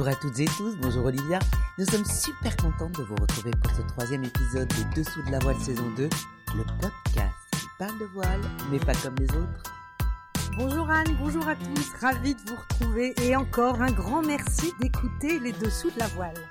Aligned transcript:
Bonjour 0.00 0.16
à 0.16 0.18
toutes 0.18 0.40
et 0.40 0.46
tous, 0.56 0.76
bonjour 0.80 1.04
Olivia. 1.04 1.38
Nous 1.76 1.84
sommes 1.84 2.06
super 2.06 2.56
contentes 2.56 2.96
de 2.96 3.02
vous 3.02 3.16
retrouver 3.16 3.50
pour 3.50 3.70
ce 3.70 3.82
troisième 3.82 4.24
épisode 4.24 4.66
de 4.66 4.96
Dessous 4.96 5.22
de 5.26 5.30
la 5.30 5.38
voile 5.40 5.60
saison 5.60 5.90
2, 5.94 6.04
le 6.04 6.80
podcast 6.80 7.34
qui 7.52 7.66
parle 7.78 7.98
de 7.98 8.06
voile, 8.06 8.40
mais 8.70 8.78
pas 8.78 8.94
comme 8.94 9.16
les 9.16 9.28
autres. 9.36 9.62
Bonjour 10.56 10.88
Anne, 10.88 11.14
bonjour 11.18 11.46
à 11.46 11.54
tous, 11.54 11.92
ravi 12.00 12.34
de 12.34 12.40
vous 12.46 12.56
retrouver 12.56 13.12
et 13.22 13.36
encore 13.36 13.82
un 13.82 13.92
grand 13.92 14.22
merci 14.22 14.72
d'écouter 14.80 15.38
les 15.38 15.52
Dessous 15.52 15.90
de 15.90 15.98
la 15.98 16.08
voile. 16.08 16.48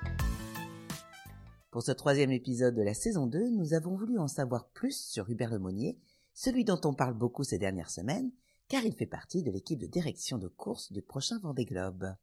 Pour 1.72 1.82
ce 1.82 1.92
troisième 1.92 2.32
épisode 2.32 2.76
de 2.76 2.84
la 2.84 2.94
saison 2.94 3.26
2, 3.26 3.50
nous 3.50 3.74
avons 3.74 3.96
voulu 3.96 4.20
en 4.20 4.28
savoir 4.28 4.68
plus 4.68 4.96
sur 4.96 5.28
Hubert 5.28 5.50
Lemonnier, 5.50 5.98
celui 6.36 6.66
dont 6.66 6.82
on 6.86 6.94
parle 6.94 7.16
beaucoup 7.16 7.44
ces 7.44 7.58
dernières 7.58 7.90
semaines, 7.90 8.30
car 8.68 8.86
il 8.86 8.94
fait 8.94 9.08
partie 9.08 9.42
de 9.42 9.50
l'équipe 9.50 9.80
de 9.80 9.88
direction 9.88 10.38
de 10.38 10.50
course 10.50 10.92
du 10.92 11.02
prochain 11.02 11.40
Vendée 11.40 11.66
Globe. 11.66 12.14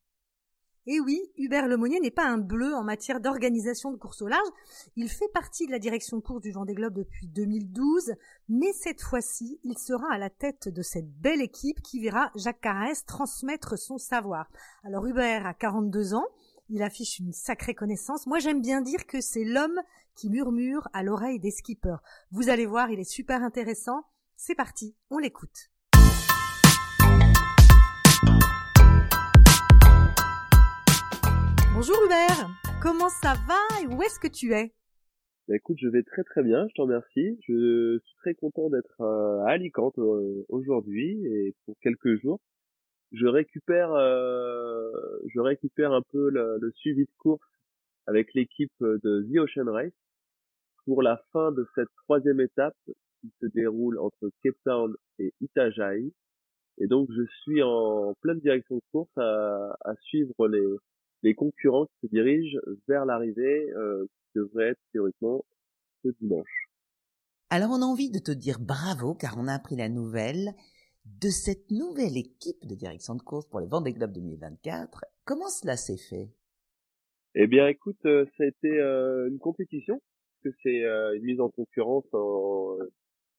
Et 0.89 1.01
oui, 1.01 1.21
Hubert 1.37 1.67
Lemonnier 1.67 1.99
n'est 1.99 2.13
pas 2.13 2.27
un 2.27 2.39
bleu 2.39 2.73
en 2.73 2.85
matière 2.85 3.21
d'organisation 3.21 3.91
de 3.91 3.97
course 3.97 4.23
au 4.23 4.29
large. 4.29 4.49
Il 4.95 5.09
fait 5.09 5.29
partie 5.35 5.67
de 5.67 5.73
la 5.73 5.81
direction 5.81 6.21
course 6.21 6.43
du 6.43 6.53
Vendée 6.53 6.75
Globe 6.75 6.95
depuis 6.95 7.27
2012, 7.27 8.15
mais 8.49 8.73
cette 8.73 9.03
fois-ci, 9.03 9.59
il 9.65 9.79
sera 9.79 10.07
à 10.13 10.19
la 10.19 10.31
tête 10.31 10.69
de 10.69 10.83
cette 10.83 11.11
belle 11.11 11.43
équipe 11.43 11.83
qui 11.83 12.01
verra 12.01 12.31
Jacques 12.37 12.61
Carès 12.61 13.05
transmettre 13.05 13.77
son 13.77 13.99
savoir. 13.99 14.49
Alors 14.85 15.05
Hubert 15.07 15.45
a 15.45 15.55
42 15.55 16.15
ans, 16.15 16.27
il 16.69 16.85
affiche 16.85 17.19
une 17.19 17.33
sacrée 17.33 17.75
connaissance. 17.75 18.29
Moi, 18.29 18.39
j'aime 18.39 18.63
bien 18.63 18.81
dire 18.81 19.07
que 19.07 19.21
c'est 19.21 19.45
l'homme 19.45 19.81
qui 20.15 20.31
murmure 20.31 20.89
à 20.93 21.03
l'oreille 21.03 21.41
des 21.41 21.51
skippers. 21.51 21.99
Vous 22.31 22.49
allez 22.49 22.67
voir, 22.67 22.91
il 22.91 23.01
est 23.01 23.11
super 23.11 23.43
intéressant. 23.43 24.05
C'est 24.37 24.55
parti, 24.55 24.95
on 25.11 25.19
l'écoute. 25.19 25.71
Bonjour 31.77 31.97
Hubert, 32.07 32.49
comment 32.83 33.11
ça 33.11 33.35
va 33.47 33.83
et 33.83 33.87
où 33.87 34.03
est-ce 34.03 34.19
que 34.19 34.29
tu 34.29 34.55
es? 34.55 34.73
Bah, 35.47 35.57
Écoute, 35.57 35.77
je 35.79 35.89
vais 35.89 36.03
très 36.03 36.25
très 36.25 36.43
bien, 36.43 36.67
je 36.71 36.75
te 36.75 36.81
remercie. 36.81 37.39
Je 37.47 37.99
suis 38.03 38.17
très 38.17 38.33
content 38.33 38.71
d'être 38.71 38.99
euh, 39.03 39.45
à 39.45 39.51
Alicante 39.51 39.99
euh, 39.99 40.47
aujourd'hui 40.49 41.23
et 41.27 41.55
pour 41.67 41.77
quelques 41.83 42.19
jours. 42.23 42.41
Je 43.13 43.27
récupère, 43.27 43.93
euh, 43.93 44.91
je 45.29 45.39
récupère 45.39 45.93
un 45.93 46.01
peu 46.13 46.31
le, 46.31 46.73
suivi 46.77 47.05
de 47.05 47.11
course 47.19 47.47
avec 48.07 48.33
l'équipe 48.33 48.73
de 48.81 49.27
The 49.31 49.37
Ocean 49.41 49.71
Race 49.71 49.93
pour 50.87 51.03
la 51.03 51.21
fin 51.31 51.53
de 51.53 51.69
cette 51.75 51.91
troisième 52.05 52.41
étape 52.41 52.79
qui 53.21 53.31
se 53.43 53.47
déroule 53.49 53.99
entre 53.99 54.31
Cape 54.43 54.57
Town 54.65 54.97
et 55.19 55.35
Itajaí. 55.43 56.11
Et 56.79 56.87
donc 56.87 57.11
je 57.15 57.27
suis 57.43 57.63
en 57.63 58.15
pleine 58.23 58.41
direction 58.41 58.77
de 58.77 58.83
course 58.93 59.19
à 59.19 59.95
suivre 60.01 60.49
les, 60.49 60.65
les 61.23 61.35
concurrents 61.35 61.87
qui 61.87 62.07
se 62.07 62.07
dirigent 62.07 62.59
vers 62.89 63.05
l'arrivée 63.05 63.71
euh, 63.73 64.07
qui 64.07 64.39
devrait 64.39 64.71
être 64.71 64.81
théoriquement 64.93 65.45
ce 66.05 66.09
dimanche. 66.21 66.69
Alors 67.51 67.71
on 67.71 67.83
a 67.83 67.87
envie 67.87 68.11
de 68.11 68.19
te 68.19 68.33
dire 68.33 68.59
bravo 68.61 69.15
car 69.15 69.37
on 69.39 69.47
a 69.47 69.55
appris 69.55 69.77
la 69.77 69.89
nouvelle 69.89 70.55
de 71.05 71.29
cette 71.29 71.71
nouvelle 71.71 72.17
équipe 72.17 72.67
de 72.67 72.75
direction 72.75 73.15
de 73.15 73.23
course 73.23 73.47
pour 73.49 73.61
le 73.61 73.67
Vendée 73.67 73.93
Globe 73.93 74.13
2024. 74.13 75.05
Comment 75.25 75.49
cela 75.49 75.77
s'est 75.77 75.97
fait? 75.97 76.31
Eh 77.35 77.47
bien 77.47 77.69
écoute, 77.69 78.05
euh, 78.07 78.25
ça 78.37 78.45
a 78.45 78.47
été 78.47 78.69
euh, 78.81 79.29
une 79.29 79.39
compétition, 79.39 80.01
parce 80.43 80.55
que 80.55 80.61
c'est 80.63 80.85
euh, 80.85 81.15
une 81.17 81.25
mise 81.25 81.41
en 81.41 81.51
concurrence 81.51 82.07
en, 82.13 82.79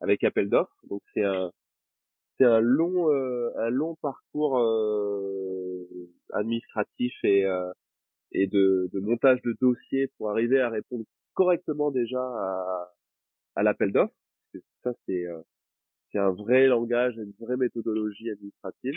avec 0.02 0.24
appel 0.24 0.50
d'offres. 0.50 0.78
Donc 0.90 1.02
c'est 1.14 1.24
un 1.24 1.52
c'est 2.38 2.46
un 2.46 2.60
long 2.60 3.12
euh, 3.12 3.52
un 3.58 3.70
long 3.70 3.96
parcours 4.02 4.60
euh, 4.60 5.88
administratif 6.34 7.14
et 7.24 7.46
euh, 7.46 7.72
et 8.34 8.48
de, 8.48 8.90
de, 8.94 9.00
montage 9.00 9.42
de 9.44 9.56
dossier 9.62 10.08
pour 10.18 10.30
arriver 10.30 10.60
à 10.62 10.70
répondre 10.70 11.06
correctement 11.34 11.92
déjà 11.92 12.22
à, 12.22 12.94
à 13.56 13.64
l'appel 13.64 13.92
d'offres 13.92 14.14
ça 14.84 14.94
c'est 15.06 15.26
c'est 16.12 16.20
un 16.20 16.32
vrai 16.32 16.68
langage 16.68 17.16
une 17.18 17.34
vraie 17.40 17.58
méthodologie 17.58 18.30
administrative. 18.30 18.96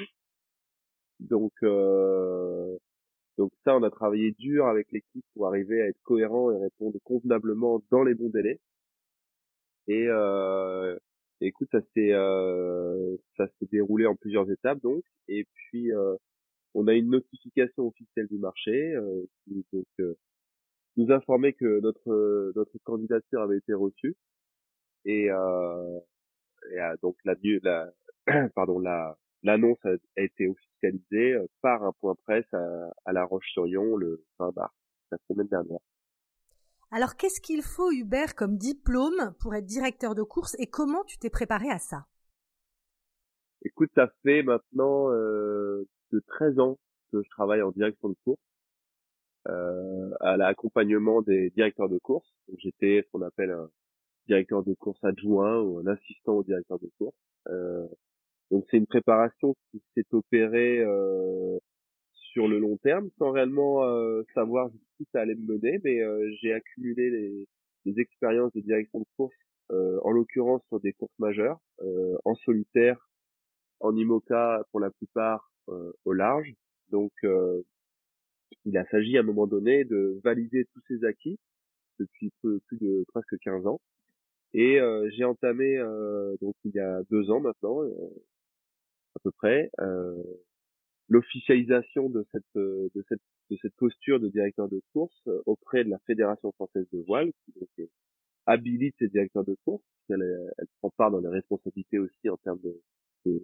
Donc 1.20 1.52
donc 3.38 3.52
ça 3.64 3.76
on 3.76 3.82
a 3.82 3.90
travaillé 3.90 4.32
dur 4.32 4.66
avec 4.66 4.90
l'équipe 4.92 5.24
pour 5.34 5.46
arriver 5.48 5.82
à 5.82 5.86
être 5.88 6.00
cohérent 6.02 6.50
et 6.52 6.58
répondre 6.58 6.98
convenablement 7.04 7.82
dans 7.90 8.02
les 8.04 8.14
bons 8.14 8.30
délais. 8.30 8.60
Et 9.88 10.06
euh, 10.08 10.96
écoute, 11.40 11.68
ça 11.72 11.80
s'est 11.94 12.12
euh, 12.12 13.16
ça 13.36 13.46
s'est 13.58 13.68
déroulé 13.70 14.06
en 14.06 14.16
plusieurs 14.16 14.50
étapes 14.50 14.80
donc, 14.82 15.04
et 15.28 15.46
puis 15.54 15.92
euh, 15.92 16.16
on 16.74 16.86
a 16.88 16.94
une 16.94 17.10
notification 17.10 17.88
officielle 17.88 18.28
du 18.28 18.38
marché 18.38 18.94
euh, 18.94 19.24
qui 19.44 19.64
donc 19.72 19.86
euh, 20.00 20.16
nous 20.96 21.12
informait 21.12 21.52
que 21.54 21.80
notre 21.80 22.52
notre 22.56 22.78
candidature 22.84 23.42
avait 23.42 23.58
été 23.58 23.74
reçue 23.74 24.16
et, 25.04 25.30
euh, 25.30 26.00
et 26.72 26.80
donc 27.02 27.16
la, 27.24 27.34
pardon 28.54 28.78
la 28.78 29.16
l'annonce 29.42 29.78
a, 29.84 29.94
a, 30.16 30.22
été 30.22 30.48
officialisée 30.48 31.36
par 31.62 31.82
un 31.84 31.92
point 32.00 32.14
presse 32.26 32.52
à, 32.52 32.90
à 33.06 33.12
La 33.12 33.24
Roche-sur-Yon 33.24 33.96
le 33.96 34.22
20 34.38 34.54
mars 34.54 34.74
la 35.10 35.18
semaine 35.28 35.48
dernière. 35.48 35.80
Alors 36.92 37.16
qu'est-ce 37.16 37.40
qu'il 37.40 37.62
faut, 37.62 37.92
Hubert, 37.92 38.34
comme 38.34 38.56
diplôme 38.56 39.34
pour 39.38 39.54
être 39.54 39.64
directeur 39.64 40.16
de 40.16 40.22
course 40.22 40.56
et 40.58 40.66
comment 40.66 41.04
tu 41.04 41.18
t'es 41.18 41.30
préparé 41.30 41.70
à 41.70 41.78
ça? 41.78 42.06
Écoute, 43.62 43.90
ça 43.94 44.08
fait 44.24 44.42
maintenant 44.42 45.12
euh, 45.12 45.86
de 46.12 46.20
13 46.26 46.58
ans 46.58 46.78
que 47.12 47.22
je 47.22 47.28
travaille 47.30 47.62
en 47.62 47.70
direction 47.70 48.08
de 48.08 48.16
course, 48.24 48.40
euh, 49.48 50.10
à 50.20 50.36
l'accompagnement 50.36 51.22
des 51.22 51.50
directeurs 51.50 51.88
de 51.88 51.98
course. 51.98 52.28
J'étais 52.58 53.02
ce 53.04 53.10
qu'on 53.12 53.22
appelle 53.22 53.50
un 53.50 53.70
directeur 54.26 54.64
de 54.64 54.74
course 54.74 55.02
adjoint 55.04 55.60
ou 55.60 55.78
un 55.78 55.86
assistant 55.86 56.34
au 56.34 56.42
directeur 56.42 56.78
de 56.80 56.90
course. 56.98 57.16
Euh, 57.48 57.86
donc 58.50 58.64
c'est 58.70 58.78
une 58.78 58.86
préparation 58.86 59.54
qui 59.70 59.82
s'est 59.94 60.06
opérée 60.12 60.80
euh, 60.80 61.58
sur 62.32 62.48
le 62.48 62.58
long 62.58 62.76
terme 62.78 63.10
sans 63.18 63.30
réellement 63.30 63.84
euh, 63.84 64.22
savoir 64.34 64.70
jusqu'où 65.00 65.10
ça 65.12 65.22
allait 65.22 65.34
me 65.34 65.54
mener, 65.54 65.80
mais 65.84 66.00
euh, 66.00 66.30
j'ai 66.40 66.52
accumulé 66.52 67.10
les, 67.10 67.48
les, 67.84 68.00
expériences 68.00 68.52
de 68.52 68.60
direction 68.60 69.00
de 69.00 69.06
course, 69.16 69.34
euh, 69.72 69.98
en 70.02 70.10
l'occurrence 70.10 70.62
sur 70.68 70.80
des 70.80 70.92
courses 70.92 71.18
majeures, 71.18 71.58
en 72.24 72.34
solitaire, 72.34 73.08
en 73.80 73.96
IMOCA 73.96 74.64
pour 74.70 74.80
la 74.80 74.90
plupart 74.90 75.50
au 76.04 76.12
large. 76.12 76.52
Donc 76.90 77.12
il 78.64 78.76
a 78.76 78.84
s'agit 78.86 79.16
à 79.16 79.20
un 79.20 79.24
moment 79.24 79.46
donné 79.46 79.84
de 79.84 80.20
valider 80.24 80.66
tous 80.74 80.82
ces 80.88 81.04
acquis 81.04 81.38
depuis 81.98 82.30
plus, 82.42 82.60
plus 82.66 82.78
de 82.78 83.04
presque 83.08 83.38
15 83.38 83.66
ans. 83.66 83.80
Et 84.52 84.80
j'ai 85.12 85.24
entamé 85.24 85.78
donc 86.42 86.54
il 86.64 86.72
y 86.74 86.80
a 86.80 87.02
deux 87.10 87.30
ans 87.30 87.40
maintenant 87.40 87.82
à 87.82 89.18
peu 89.22 89.30
près 89.30 89.70
l'officialisation 91.10 92.08
de 92.08 92.24
cette 92.32 92.56
euh, 92.56 92.88
de 92.94 93.04
cette 93.08 93.20
de 93.50 93.58
cette 93.60 93.74
posture 93.74 94.20
de 94.20 94.28
directeur 94.28 94.68
de 94.68 94.80
course 94.94 95.20
euh, 95.26 95.42
auprès 95.44 95.84
de 95.84 95.90
la 95.90 95.98
Fédération 96.06 96.52
française 96.52 96.86
de 96.92 97.00
voile 97.06 97.32
qui 97.44 97.52
donc 97.58 97.88
habilite 98.46 98.94
ses 98.98 99.08
directeurs 99.08 99.44
de 99.44 99.56
course 99.64 99.82
elle, 100.08 100.22
elle 100.58 100.66
prend 100.80 100.90
part 100.96 101.10
dans 101.10 101.20
les 101.20 101.28
responsabilités 101.28 101.98
aussi 101.98 102.28
en 102.28 102.36
termes 102.38 102.60
de, 103.24 103.40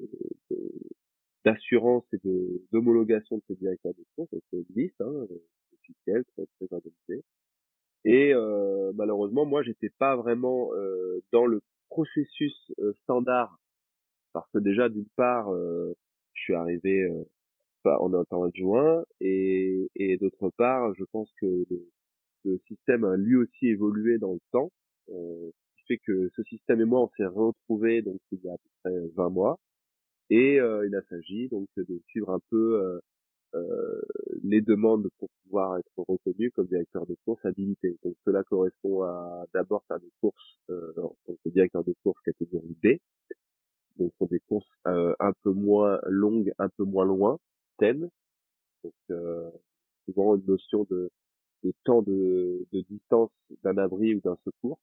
d'assurance 1.45 2.05
et 2.13 2.19
de 2.25 2.63
d'homologation 2.73 3.37
de 3.37 3.43
ces 3.49 3.57
directeurs 3.57 3.95
de 3.95 4.05
course 4.15 4.31
donc 4.31 4.43
existe 4.53 5.01
hein, 5.01 5.27
officiel 5.75 6.25
très 6.35 6.47
très 6.47 6.75
organisé. 6.75 7.25
Et 8.05 8.33
euh, 8.33 8.93
malheureusement 8.95 9.45
moi 9.45 9.63
j'étais 9.63 9.91
pas 9.91 10.15
vraiment 10.15 10.73
euh, 10.75 11.21
dans 11.33 11.47
le 11.47 11.61
processus 11.89 12.55
euh, 12.79 12.93
standard 13.03 13.59
parce 14.33 14.49
que 14.53 14.59
déjà 14.59 14.89
d'une 14.89 15.09
part 15.17 15.53
je 15.53 16.41
suis 16.43 16.55
arrivé 16.55 17.09
en 18.01 18.13
un 18.15 18.25
temps 18.25 18.45
adjoint 18.45 19.05
et, 19.21 19.89
d'autre 20.21 20.51
part, 20.57 20.95
je 20.95 21.05
pense 21.13 21.31
que 21.41 21.65
le, 22.45 22.59
système 22.69 23.05
a 23.05 23.17
lui 23.17 23.35
aussi 23.37 23.67
évolué 23.67 24.19
dans 24.19 24.33
le 24.33 24.41
temps, 24.53 24.71
euh, 25.09 25.51
ce 25.51 25.83
qui 25.83 25.87
fait 25.89 25.99
que 25.99 26.31
ce 26.37 26.43
système 26.45 26.81
et 26.81 26.85
moi 26.85 27.01
on 27.01 27.11
s'est 27.17 27.27
retrouvés 27.27 28.03
donc 28.03 28.21
il 28.31 28.39
y 28.45 28.49
a 28.49 28.53
à 28.53 28.57
peu 28.57 28.71
près 28.85 29.09
20 29.17 29.31
mois 29.31 29.59
et 30.31 30.61
euh, 30.61 30.87
il 30.87 30.95
a 30.95 31.03
s'agit 31.11 31.49
donc 31.49 31.67
de 31.77 32.01
suivre 32.07 32.31
un 32.31 32.39
peu 32.51 32.81
euh, 32.81 33.01
euh, 33.57 34.01
les 34.43 34.61
demandes 34.61 35.09
pour 35.19 35.29
pouvoir 35.45 35.79
être 35.79 35.93
reconnu 35.97 36.51
comme 36.51 36.67
directeur 36.67 37.07
de 37.07 37.17
course 37.25 37.45
habilité. 37.45 37.97
Donc 38.05 38.15
cela 38.25 38.43
correspond 38.45 39.03
à 39.03 39.45
d'abord 39.55 39.83
faire 39.89 40.01
des 40.01 40.11
courses 40.21 40.59
euh, 40.71 40.93
en 40.99 41.17
tant 41.27 41.35
que 41.45 41.49
directeur 41.49 41.85
de 41.85 41.95
course 42.03 42.21
catégorie 42.23 42.77
B. 42.83 42.89
Donc 43.99 44.13
sont 44.19 44.27
des 44.27 44.41
courses 44.41 44.69
euh, 44.87 45.15
un 45.21 45.33
peu 45.43 45.53
moins 45.53 46.01
longues, 46.07 46.53
un 46.59 46.69
peu 46.69 46.85
moins 46.85 47.07
loin, 47.07 47.39
donc 47.81 48.95
euh, 49.11 49.51
souvent 50.07 50.37
une 50.37 50.47
notion 50.47 50.87
de, 50.91 51.11
de 51.65 51.73
temps 51.85 52.03
de, 52.03 52.67
de 52.73 52.81
distance 52.91 53.31
d'un 53.63 53.79
abri 53.79 54.15
ou 54.15 54.21
d'un 54.21 54.39
secours. 54.45 54.79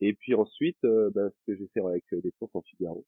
Et 0.00 0.12
puis 0.14 0.34
ensuite, 0.34 0.76
euh, 0.84 1.10
ben, 1.14 1.30
ce 1.30 1.52
que 1.52 1.58
j'ai 1.58 1.68
fait 1.68 1.80
avec 1.80 2.04
des 2.12 2.32
courses 2.38 2.54
en 2.54 2.62
Figaro. 2.62 3.04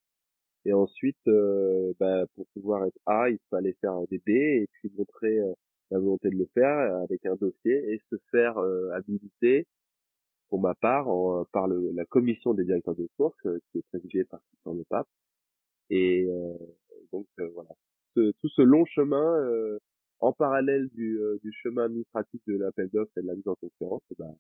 Et 0.65 0.73
ensuite, 0.73 1.19
euh, 1.29 1.93
ben, 2.01 2.27
pour 2.35 2.47
pouvoir 2.55 2.85
être 2.87 2.99
A, 3.07 3.31
il 3.31 3.39
fallait 3.51 3.77
faire 3.81 4.07
des 4.09 4.19
B 4.19 4.31
et 4.31 4.69
puis 4.73 4.91
montrer 4.97 5.39
la 5.91 5.99
volonté 5.99 6.31
de 6.31 6.37
le 6.37 6.47
faire 6.55 6.97
avec 7.03 7.25
un 7.27 7.37
dossier 7.37 7.93
et 7.93 8.01
se 8.11 8.17
faire 8.31 8.59
habiliter 8.95 9.67
pour 10.49 10.61
ma 10.61 10.75
part 10.75 11.07
par 11.53 11.69
le, 11.69 11.93
la 11.93 12.05
commission 12.07 12.55
des 12.55 12.65
directeurs 12.65 12.97
de 12.97 13.09
course 13.17 13.37
qui 13.43 13.79
est 13.79 13.87
présidée 13.91 14.25
par 14.25 14.41
Le 14.67 14.85
Pape 14.85 15.09
et 15.91 16.29
donc 17.13 17.27
voilà 17.55 17.71
tout 18.41 18.49
ce 18.49 18.63
long 18.63 18.85
chemin 18.87 19.79
en 20.21 20.33
parallèle 20.33 20.89
du, 20.91 21.19
du 21.43 21.53
chemin 21.63 21.85
administratif 21.85 22.41
de 22.47 22.57
l'appel 22.57 22.89
d'offres 22.91 23.13
et 23.17 23.23
de 23.23 23.27
la 23.27 23.35
mise 23.35 23.47
en 23.49 23.55
concurrence, 23.55 24.03
ben, 24.19 24.35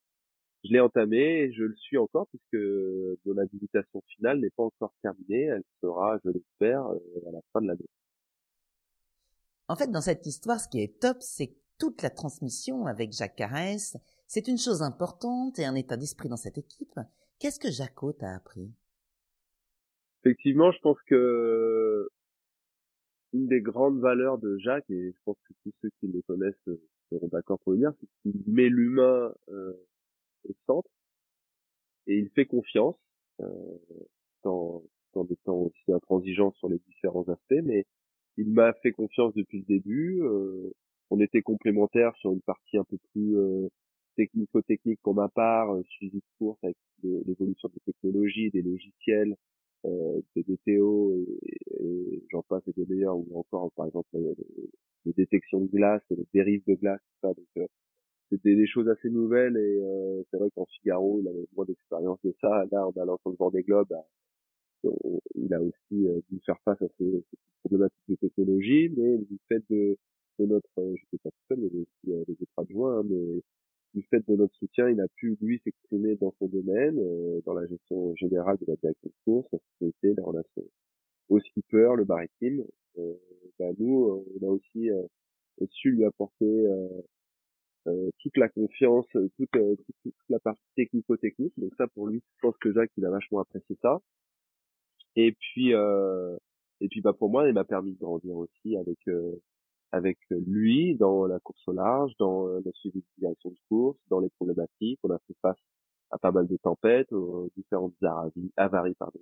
je 0.64 0.72
l'ai 0.72 0.80
entamé 0.80 1.42
et 1.42 1.52
je 1.52 1.62
le 1.62 1.76
suis 1.76 1.98
encore 1.98 2.26
puisque 2.28 2.60
mon 3.26 3.38
habilitation 3.38 4.02
finale 4.16 4.40
n'est 4.40 4.50
pas 4.50 4.64
encore 4.64 4.92
terminée. 5.02 5.44
Elle 5.44 5.62
sera, 5.80 6.18
je 6.24 6.30
l'espère, 6.30 6.84
à 6.84 7.30
la 7.32 7.40
fin 7.52 7.60
de 7.60 7.68
l'année. 7.68 7.88
En 9.68 9.76
fait, 9.76 9.90
dans 9.90 10.00
cette 10.00 10.26
histoire, 10.26 10.58
ce 10.58 10.68
qui 10.68 10.80
est 10.80 10.98
top, 11.00 11.18
c'est 11.20 11.54
toute 11.78 12.02
la 12.02 12.10
transmission 12.10 12.86
avec 12.86 13.12
Jacques 13.12 13.36
Carès. 13.36 13.96
C'est 14.26 14.48
une 14.48 14.58
chose 14.58 14.82
importante 14.82 15.58
et 15.58 15.64
un 15.64 15.74
état 15.74 15.96
d'esprit 15.96 16.28
dans 16.28 16.36
cette 16.36 16.58
équipe. 16.58 16.98
Qu'est-ce 17.38 17.60
que 17.60 17.70
Jaco 17.70 18.12
t'a 18.12 18.34
appris? 18.34 18.72
Effectivement, 20.24 20.72
je 20.72 20.80
pense 20.80 20.98
que 21.06 22.08
une 23.32 23.46
des 23.46 23.60
grandes 23.60 24.00
valeurs 24.00 24.38
de 24.38 24.58
Jacques, 24.58 24.90
et 24.90 25.12
je 25.12 25.18
pense 25.24 25.36
que 25.48 25.54
tous 25.62 25.72
ceux 25.82 25.90
qui 26.00 26.06
le 26.08 26.22
connaissent 26.22 26.68
seront 27.10 27.28
d'accord 27.28 27.58
pour 27.60 27.72
le 27.72 27.78
dire, 27.78 27.92
c'est 28.00 28.08
qu'il 28.22 28.42
met 28.52 28.68
l'humain 28.68 29.32
euh, 29.50 29.72
au 30.48 30.54
centre 30.66 30.90
et 32.06 32.16
il 32.18 32.30
fait 32.30 32.46
confiance 32.46 32.96
euh, 33.40 33.46
dans, 34.44 34.82
dans 35.14 35.24
des 35.24 35.36
temps 35.44 35.58
aussi 35.58 35.92
intransigeants 35.92 36.52
sur 36.52 36.68
les 36.68 36.78
différents 36.86 37.28
aspects, 37.28 37.62
mais 37.64 37.84
il 38.36 38.50
m'a 38.50 38.72
fait 38.74 38.92
confiance 38.92 39.34
depuis 39.34 39.58
le 39.58 39.64
début. 39.64 40.22
Euh, 40.22 40.72
on 41.10 41.20
était 41.20 41.42
complémentaires 41.42 42.14
sur 42.16 42.32
une 42.32 42.40
partie 42.40 42.78
un 42.78 42.84
peu 42.84 42.98
plus 43.12 43.36
euh, 43.36 43.68
technico-technique 44.16 45.00
pour 45.02 45.14
ma 45.14 45.28
part, 45.28 45.74
euh, 45.74 45.82
suivi 45.90 46.18
de 46.18 46.38
course 46.38 46.58
avec 46.62 46.76
l'évolution 47.02 47.68
des 47.68 47.92
technologies, 47.92 48.50
des 48.50 48.62
logiciels, 48.62 49.36
euh, 49.84 50.20
des 50.34 50.42
DTO 50.42 51.14
et, 51.14 51.37
et 51.78 52.22
j'en 52.30 52.42
passe 52.42 52.62
et 52.66 52.72
des 52.72 52.86
meilleurs, 52.86 53.16
ou 53.16 53.26
encore 53.34 53.70
par 53.72 53.86
exemple 53.86 54.08
les, 54.14 55.12
détections 55.14 55.60
de 55.60 55.68
glace, 55.68 56.02
les 56.10 56.26
dérives 56.34 56.62
de 56.66 56.74
glace, 56.74 57.00
tout 57.00 57.28
ça. 57.28 57.28
Donc 57.28 57.46
euh, 57.56 57.66
c'était 58.30 58.54
des 58.54 58.66
choses 58.66 58.88
assez 58.88 59.08
nouvelles 59.08 59.56
et 59.56 59.80
euh, 59.82 60.22
c'est 60.30 60.36
vrai 60.36 60.50
qu'en 60.54 60.66
Figaro, 60.66 61.20
il 61.20 61.28
avait 61.28 61.46
moins 61.56 61.64
d'expérience 61.64 62.18
de 62.24 62.34
ça. 62.40 62.64
Là, 62.70 62.86
en 62.86 62.92
allant 63.00 63.16
sur 63.22 63.30
le 63.30 63.36
bord 63.36 63.50
des 63.50 63.62
globes, 63.62 63.88
bah, 63.88 64.04
il 65.34 65.52
a 65.54 65.60
aussi 65.60 66.06
euh, 66.06 66.20
dû 66.30 66.40
faire 66.44 66.58
face 66.64 66.80
à 66.82 66.86
ces, 66.98 67.24
problématiques 67.60 68.08
de 68.08 68.14
technologie, 68.16 68.88
mais 68.96 69.18
du 69.18 69.38
fait 69.48 69.62
de, 69.70 69.96
de 70.38 70.46
notre, 70.46 70.68
euh, 70.78 70.94
je 70.96 71.02
sais 71.10 71.18
pas 71.22 71.30
tout 71.30 71.44
seul, 71.48 71.58
mais 71.58 71.80
aussi 71.80 72.12
euh, 72.12 72.24
les 72.28 72.34
autres 72.34 72.52
adjoints, 72.58 73.00
hein, 73.00 73.02
mais 73.08 73.42
du 73.94 74.02
fait 74.02 74.22
de 74.28 74.36
notre 74.36 74.54
soutien, 74.56 74.88
il 74.88 75.00
a 75.00 75.08
pu 75.16 75.36
lui 75.40 75.60
s'exprimer 75.64 76.14
dans 76.16 76.32
son 76.38 76.46
domaine, 76.46 77.00
dans 77.46 77.54
la 77.54 77.66
gestion 77.66 78.14
générale 78.16 78.58
de 78.60 78.66
la 78.66 78.76
direction 78.76 79.08
de 79.08 79.24
course, 79.24 79.48
la 79.50 79.58
sécurité, 79.58 80.14
les 80.14 80.22
relations 80.22 80.62
au 81.28 81.40
skipper, 81.40 81.94
le 81.96 82.04
maritime. 82.04 82.64
bah 83.58 83.70
nous, 83.78 84.24
on 84.40 84.46
a 84.46 84.50
aussi 84.50 84.88
su 85.70 85.90
lui 85.90 86.04
apporter 86.04 86.66
euh, 87.88 88.10
toute 88.18 88.36
la 88.36 88.48
confiance, 88.48 89.06
euh, 89.16 89.28
toute, 89.36 89.50
toute, 90.02 90.14
la 90.28 90.38
partie 90.40 90.62
technico-technique. 90.76 91.54
Donc 91.56 91.72
ça, 91.76 91.86
pour 91.86 92.06
lui, 92.06 92.22
je 92.36 92.40
pense 92.42 92.56
que 92.58 92.72
Jacques, 92.72 92.90
il 92.96 93.06
a 93.06 93.10
vachement 93.10 93.40
apprécié 93.40 93.76
ça. 93.80 94.00
Et 95.16 95.32
puis, 95.32 95.74
euh, 95.74 96.36
et 96.80 96.88
puis, 96.88 97.00
bah 97.00 97.12
pour 97.12 97.30
moi, 97.30 97.48
il 97.48 97.54
m'a 97.54 97.64
permis 97.64 97.92
de 97.92 97.98
grandir 97.98 98.36
aussi 98.36 98.76
avec 98.76 98.98
avec 99.92 100.18
lui 100.30 100.96
dans 100.96 101.26
la 101.26 101.40
course 101.40 101.66
au 101.66 101.72
large, 101.72 102.12
dans 102.18 102.46
la 102.46 102.72
suivi 102.74 103.00
de 103.00 103.06
direction 103.18 103.50
de 103.50 103.56
course, 103.68 103.98
dans 104.10 104.20
les 104.20 104.28
problématiques. 104.30 105.00
On 105.02 105.10
a 105.10 105.18
fait 105.20 105.34
face 105.40 105.58
à 106.10 106.18
pas 106.18 106.30
mal 106.30 106.46
de 106.46 106.56
tempêtes, 106.58 107.12
aux 107.12 107.48
différentes 107.56 107.94
avaries, 108.02 108.52
avaries 108.56 108.94
pardon, 108.94 109.20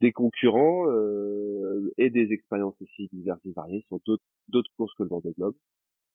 des 0.00 0.12
concurrents 0.12 0.90
euh, 0.90 1.92
et 1.98 2.10
des 2.10 2.32
expériences 2.32 2.80
aussi 2.80 3.08
diverses 3.12 3.40
et 3.46 3.52
variées 3.52 3.84
sur 3.88 4.00
d'autres 4.48 4.72
courses 4.76 4.94
que 4.94 5.02
le 5.02 5.08
Vendée 5.10 5.32
Globe. 5.32 5.54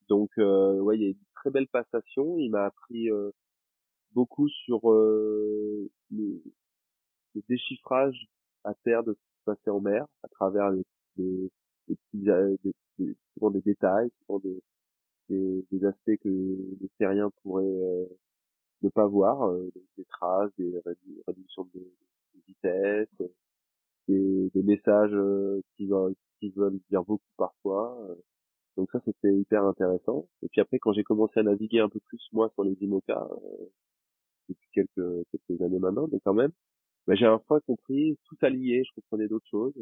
Donc, 0.10 0.32
euh, 0.38 0.80
ouais, 0.80 0.98
il 0.98 1.04
y 1.04 1.06
a 1.06 1.10
une 1.10 1.16
très 1.36 1.52
belle 1.52 1.68
passation. 1.68 2.38
Il 2.38 2.50
m'a 2.52 2.66
appris 2.66 3.10
euh, 3.10 3.32
beaucoup 4.14 4.50
sur 4.50 4.92
euh, 4.92 5.90
le, 6.12 6.42
le, 7.36 7.42
déchiffrage 7.50 8.28
à 8.64 8.74
terre 8.74 9.04
de 9.04 9.16
ce 9.46 9.52
qui 9.64 9.70
en 9.70 9.82
mer, 9.82 10.06
à 10.24 10.28
travers 10.30 10.72
les, 10.72 10.84
les, 11.18 11.52
les 11.88 11.96
petits, 11.96 12.30
euh, 12.30 12.56
souvent 13.34 13.52
des 13.52 13.62
détails, 13.62 14.10
souvent 14.22 14.40
des, 14.40 14.62
des, 15.30 15.66
des 15.72 15.86
aspects 15.86 16.18
que 16.24 16.30
les 16.82 16.90
terriens 16.98 17.32
pourraient 17.44 17.64
euh, 17.64 18.06
ne 18.82 18.90
pas 18.90 19.06
voir, 19.06 19.52
des 19.98 20.06
traces, 20.06 20.52
des 20.58 20.82
réductions 21.28 21.68
de 21.74 21.82
vitesse, 22.48 23.10
des, 24.08 24.50
des 24.54 24.64
messages 24.64 25.16
qui, 25.78 25.90
qui 26.40 26.50
veulent 26.52 26.80
dire 26.90 27.04
beaucoup 27.04 27.24
parfois. 27.38 27.98
Donc 28.78 28.90
ça, 28.92 29.00
c'était 29.06 29.34
hyper 29.34 29.64
intéressant. 29.64 30.28
Et 30.44 30.50
puis 30.50 30.62
après, 30.62 30.80
quand 30.80 30.94
j'ai 30.94 31.04
commencé 31.04 31.40
à 31.40 31.44
naviguer 31.44 31.80
un 31.80 31.90
peu 31.90 32.00
plus, 32.02 32.22
moi, 32.34 32.50
sur 32.54 32.64
les 32.64 32.76
IMOCA, 32.82 33.30
euh, 33.32 33.66
depuis 34.50 34.70
quelques, 34.74 35.26
quelques 35.32 35.62
années 35.62 35.80
maintenant, 35.80 36.08
mais 36.12 36.20
quand 36.24 36.34
même, 36.34 36.52
bah, 37.08 37.16
j'ai 37.16 37.28
enfin 37.28 37.60
compris, 37.68 38.18
tout 38.26 38.38
allié, 38.42 38.84
je 38.86 38.92
comprenais 38.96 39.28
d'autres 39.28 39.48
choses. 39.50 39.74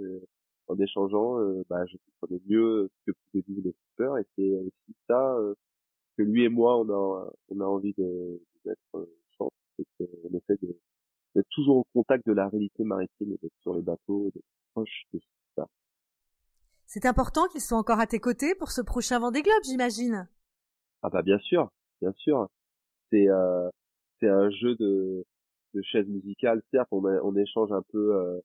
en 0.68 0.80
échangeant, 0.80 1.40
euh, 1.40 1.64
bah, 1.70 1.86
je 1.88 1.98
comprenais 2.20 2.42
mieux 2.48 2.90
ce 3.06 3.12
que 3.12 3.18
pouvaient 3.32 3.44
vivre 3.48 3.62
les 3.66 3.74
skippers. 3.74 4.18
Et 4.20 4.26
c'est 4.36 4.56
aussi 4.60 4.96
ça 5.08 5.36
euh, 5.38 5.56
que 6.18 6.24
lui 6.24 6.44
et 6.46 6.50
moi, 6.50 6.80
on 6.80 6.90
a, 6.90 7.32
on 7.50 7.60
a 7.62 7.66
envie 7.66 7.94
de, 7.98 8.42
d'être 8.66 8.80
euh, 8.96 9.06
c'est 9.78 9.86
qu'on 9.98 10.38
essaie 10.38 10.58
de, 10.62 10.78
d'être 11.36 11.50
toujours 11.50 11.78
au 11.78 11.88
contact 11.94 12.26
de 12.28 12.34
la 12.34 12.48
réalité 12.48 12.84
maritime, 12.84 13.36
d'être 13.42 13.56
sur 13.62 13.74
les 13.76 13.82
bateaux, 13.82 14.32
d'être 14.34 14.46
proche 14.74 15.04
de 15.14 15.20
ça. 15.56 15.68
C'est 16.86 17.06
important 17.06 17.48
qu'ils 17.48 17.62
soient 17.62 17.78
encore 17.78 18.00
à 18.00 18.08
tes 18.08 18.20
côtés 18.20 18.56
pour 18.56 18.72
ce 18.72 18.82
prochain 18.82 19.20
Vendée 19.20 19.42
Globe, 19.42 19.64
j'imagine. 19.64 20.28
Ah 21.02 21.10
bah 21.10 21.22
bien 21.22 21.40
sûr, 21.40 21.70
bien 22.02 22.14
sûr. 22.14 22.48
C'est 23.10 23.28
euh, 23.30 23.70
c'est 24.20 24.30
un 24.30 24.50
jeu 24.50 24.76
de 24.76 25.26
de 25.74 25.82
chaise 25.82 26.08
musicale. 26.08 26.62
Certes, 26.72 26.90
on, 26.92 27.04
on 27.04 27.36
échange 27.36 27.72
un 27.72 27.82
peu, 27.82 28.16
euh, 28.16 28.40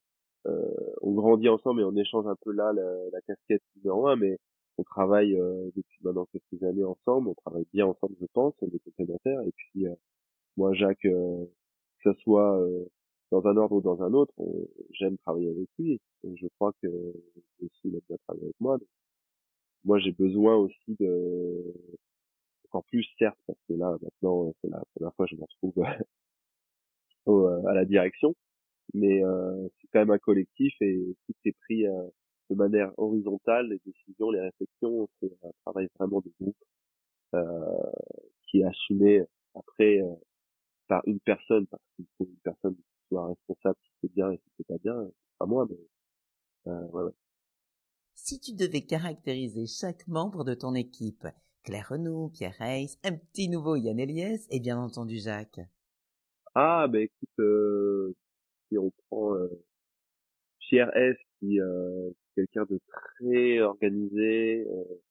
euh, 0.46 0.62
on 1.02 1.12
grandit 1.12 1.48
ensemble 1.48 1.82
et 1.82 1.84
on 1.84 1.94
échange 1.94 2.26
un 2.26 2.36
peu 2.42 2.52
là 2.52 2.72
la, 2.72 2.90
la 3.12 3.20
casquette 3.22 3.62
numéro 3.76 4.08
un, 4.08 4.16
mais 4.16 4.38
on 4.78 4.82
travaille 4.82 5.36
euh, 5.38 5.70
depuis 5.76 5.98
maintenant 6.02 6.26
quelques 6.32 6.62
années 6.62 6.84
ensemble. 6.84 7.28
On 7.28 7.34
travaille 7.34 7.66
bien 7.72 7.86
ensemble, 7.86 8.14
je 8.20 8.26
pense, 8.32 8.54
on 8.62 8.68
est 8.68 8.78
complémentaires. 8.84 9.42
Et 9.42 9.52
puis 9.52 9.86
euh, 9.86 9.94
moi, 10.56 10.72
Jacques, 10.72 11.04
euh, 11.04 11.44
soit 12.14 12.60
dans 13.30 13.46
un 13.46 13.56
ordre 13.56 13.76
ou 13.76 13.80
dans 13.80 14.02
un 14.02 14.12
autre, 14.14 14.34
j'aime 14.90 15.18
travailler 15.18 15.50
avec 15.50 15.68
lui 15.78 16.00
et 16.24 16.36
je 16.36 16.46
crois 16.58 16.72
que 16.82 16.88
aussi 17.62 17.80
il 17.84 17.96
a 17.96 18.00
bien 18.08 18.16
travaillé 18.24 18.46
avec 18.46 18.60
moi. 18.60 18.78
moi, 19.84 19.98
j'ai 19.98 20.12
besoin 20.12 20.56
aussi 20.56 20.96
de 20.98 21.74
encore 22.64 22.84
plus 22.84 23.06
certes 23.18 23.38
parce 23.46 23.58
que 23.68 23.74
là 23.74 23.96
maintenant 24.02 24.52
c'est 24.60 24.70
la 24.70 24.82
première 24.94 25.14
fois 25.14 25.26
que 25.26 25.34
je 25.34 25.36
me 25.36 25.42
retrouve 25.42 25.74
euh, 27.28 27.66
à 27.66 27.74
la 27.74 27.84
direction, 27.84 28.34
mais 28.94 29.22
euh, 29.22 29.68
c'est 29.80 29.88
quand 29.92 30.00
même 30.00 30.10
un 30.10 30.18
collectif 30.18 30.74
et 30.80 31.16
tout 31.26 31.34
est 31.44 31.56
pris 31.60 31.86
euh, 31.86 32.08
de 32.50 32.54
manière 32.54 32.92
horizontale, 32.98 33.68
les 33.68 33.80
décisions, 33.84 34.30
les 34.30 34.40
réflexions, 34.40 35.08
c'est 35.20 35.32
un 35.44 35.50
travail 35.62 35.88
vraiment 35.98 36.20
de 36.20 36.30
groupe 36.40 36.56
euh, 37.34 37.90
qui 38.46 38.60
est 38.60 38.64
assumé 38.64 39.22
après 39.54 40.00
par 40.86 41.02
une 41.06 41.20
personne 41.20 41.66
parce 41.66 41.82
personne 42.48 42.76
soit 43.08 43.26
responsable 43.26 43.76
si 43.82 43.90
c'est 44.00 44.12
bien 44.12 44.30
et 44.30 44.36
si 44.36 44.50
c'est 44.56 44.66
pas 44.66 44.78
bien, 44.78 44.94
pas 45.38 45.46
moi, 45.46 45.66
mais 45.68 46.72
euh, 46.72 46.86
ouais, 46.88 47.02
ouais. 47.04 47.12
Si 48.14 48.40
tu 48.40 48.54
devais 48.54 48.82
caractériser 48.82 49.66
chaque 49.66 50.06
membre 50.08 50.44
de 50.44 50.54
ton 50.54 50.74
équipe, 50.74 51.26
Claire 51.62 51.88
Renaud, 51.90 52.30
Pierre 52.30 52.60
Hayes, 52.60 52.98
un 53.04 53.16
petit 53.16 53.48
nouveau 53.48 53.76
Yann 53.76 53.98
Eliès 53.98 54.46
et 54.50 54.60
bien 54.60 54.78
entendu 54.78 55.18
Jacques. 55.18 55.60
Ah, 56.54 56.86
ben 56.88 57.02
écoute, 57.02 57.38
euh, 57.38 58.14
si 58.68 58.78
on 58.78 58.90
prend 59.08 59.34
euh, 59.34 59.48
Pierre 60.60 60.94
S 60.96 61.16
qui 61.38 61.60
euh, 61.60 62.10
quelqu'un 62.34 62.64
de 62.68 62.80
très 62.88 63.60
organisé 63.60 64.66
euh, 64.68 65.02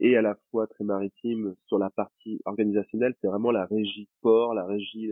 et 0.00 0.16
à 0.16 0.22
la 0.22 0.36
fois 0.50 0.66
très 0.66 0.84
maritime 0.84 1.54
sur 1.66 1.78
la 1.78 1.90
partie 1.90 2.40
organisationnelle, 2.44 3.14
c'est 3.20 3.28
vraiment 3.28 3.50
la 3.50 3.64
régie 3.66 4.08
port, 4.20 4.54
la 4.54 4.66
régie 4.66 5.10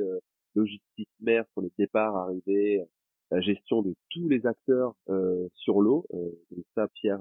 logistique 0.54 1.08
mer 1.20 1.44
sur 1.52 1.62
les 1.62 1.72
départs, 1.78 2.16
arrivées, 2.16 2.84
la 3.30 3.40
gestion 3.40 3.82
de 3.82 3.94
tous 4.10 4.28
les 4.28 4.46
acteurs 4.46 4.94
euh, 5.08 5.48
sur 5.54 5.80
l'eau. 5.80 6.06
Euh, 6.14 6.30
ça, 6.74 6.88
Pierre, 6.88 7.20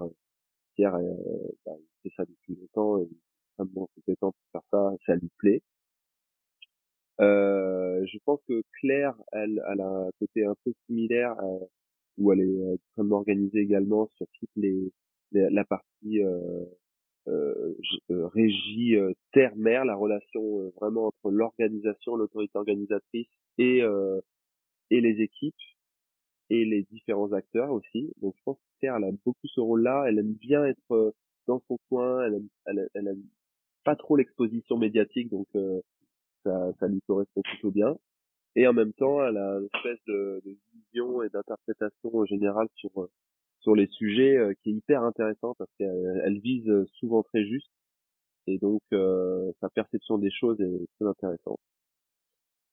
Pierre, 0.76 0.96
euh, 0.96 1.14
bah, 1.66 1.74
il 1.78 2.10
fait 2.10 2.16
ça 2.16 2.26
depuis 2.26 2.56
longtemps, 2.56 3.00
il 3.00 3.04
est 3.04 3.18
extrêmement 3.50 3.90
compétent 3.96 4.32
pour 4.32 4.52
faire 4.52 4.62
ça, 4.72 4.96
ça 5.06 5.16
lui 5.16 5.30
plaît. 5.38 5.62
Euh, 7.20 8.06
je 8.06 8.18
pense 8.26 8.40
que 8.48 8.62
Claire, 8.80 9.16
elle, 9.32 9.62
elle 9.72 9.82
a 9.82 9.90
un 9.90 10.10
côté 10.20 10.46
un 10.46 10.56
peu 10.64 10.72
similaire, 10.86 11.36
euh, 11.44 11.66
où 12.18 12.32
elle 12.32 12.42
est 12.42 12.74
extrêmement 12.76 13.18
organisée 13.18 13.60
également 13.60 14.10
sur 14.16 14.28
toute 14.40 14.50
les, 14.56 14.92
la 15.32 15.66
partie 15.66 16.22
euh, 17.28 17.76
régie 18.10 18.96
terre-mer, 19.34 19.86
la 19.86 19.96
relation 19.96 20.72
vraiment 20.80 21.08
entre 21.08 21.32
l'organisation, 21.32 22.16
l'autorité 22.16 22.58
organisatrice 22.58 23.28
et 23.58 23.82
et 24.90 25.02
les 25.02 25.22
équipes 25.22 25.56
et 26.50 26.64
les 26.64 26.84
différents 26.84 27.32
acteurs 27.34 27.72
aussi. 27.72 28.14
Donc 28.22 28.36
je 28.38 28.44
pense 28.44 28.58
que 28.58 28.80
Terre, 28.80 28.96
elle 28.96 29.04
a 29.04 29.12
beaucoup 29.26 29.48
ce 29.48 29.60
rôle-là. 29.60 30.06
Elle 30.08 30.20
aime 30.20 30.34
bien 30.34 30.66
être 30.66 31.14
dans 31.48 31.62
son 31.68 31.78
coin. 31.90 32.24
Elle 32.26 32.36
aime, 32.36 32.48
elle, 32.94 33.08
aime 33.08 33.24
pas 33.84 33.96
trop 33.96 34.16
l'exposition 34.16 34.78
médiatique, 34.78 35.30
donc 35.30 35.48
ça, 36.44 36.74
ça 36.80 36.88
lui 36.88 37.02
correspond 37.08 37.42
plutôt 37.42 37.72
bien. 37.72 37.98
Et 38.56 38.66
en 38.68 38.74
même 38.74 38.94
temps, 38.94 39.24
elle 39.24 39.38
a 39.38 39.60
une 39.60 39.68
espèce 39.76 40.04
de, 40.08 40.42
de 40.46 40.58
vision 40.74 41.22
et 41.22 41.30
d'interprétation 41.30 42.26
générale 42.26 42.68
sur 42.76 42.90
sur 43.60 43.76
les 43.76 43.88
sujets 43.88 44.38
qui 44.62 44.70
est 44.70 44.74
hyper 44.74 45.04
intéressant 45.04 45.56
parce 45.58 45.72
qu'elle 45.78 46.22
elle 46.24 46.40
vise 46.40 46.72
souvent 46.94 47.24
très 47.24 47.46
juste 47.46 47.72
et 48.48 48.58
donc 48.58 48.82
sa 48.92 49.70
perception 49.74 50.18
des 50.18 50.32
choses 50.32 50.60
est 50.62 50.88
très 50.98 51.08
intéressante. 51.08 51.60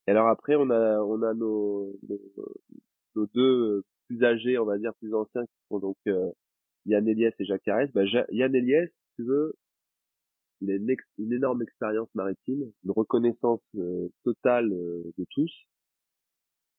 Et 0.07 0.11
alors 0.11 0.29
après, 0.29 0.55
on 0.57 0.71
a 0.71 1.01
on 1.01 1.23
a 1.23 1.35
nos, 1.35 1.93
nos, 3.17 3.27
deux 3.35 3.83
plus 4.07 4.23
âgés, 4.23 4.59
on 4.59 4.67
va 4.67 4.79
dire 4.79 4.95
plus 5.01 5.15
anciens, 5.15 5.45
qui 5.45 5.57
sont 5.71 5.79
donc 5.79 5.97
Yann 6.87 7.09
Eliès 7.09 7.35
et 7.39 7.45
Jacques 7.45 7.63
Carès. 7.63 7.91
Bah, 7.93 8.05
Yann 8.31 8.55
Eliès, 8.55 8.89
si 8.89 9.15
tu 9.17 9.25
veux, 9.25 9.55
il 10.61 10.71
a 10.71 10.75
une, 11.19 11.33
énorme 11.33 11.63
expérience 11.63 12.09
maritime, 12.15 12.71
une 12.85 12.91
reconnaissance 12.91 13.61
euh, 13.77 14.09
totale 14.25 14.73
euh, 14.73 15.03
de 15.19 15.27
tous. 15.31 15.53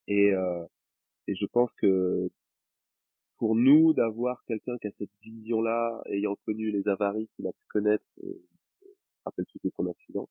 Et, 0.08 0.32
euh, 0.32 0.64
et 1.26 1.34
je 1.34 1.46
pense 1.46 1.70
que 1.80 2.28
pour 3.38 3.54
nous, 3.54 3.92
d'avoir 3.92 4.44
quelqu'un 4.46 4.78
qui 4.78 4.88
a 4.88 4.90
cette 4.98 5.10
vision-là, 5.22 6.02
ayant 6.06 6.36
connu 6.46 6.70
les 6.70 6.86
avaries 6.88 7.28
qu'il 7.36 7.46
a 7.46 7.52
pu 7.52 7.66
connaître, 7.68 8.04
et, 8.22 8.40
rappelle 9.24 9.46
surtout 9.50 9.70
son 9.76 9.88
accident, 9.88 10.28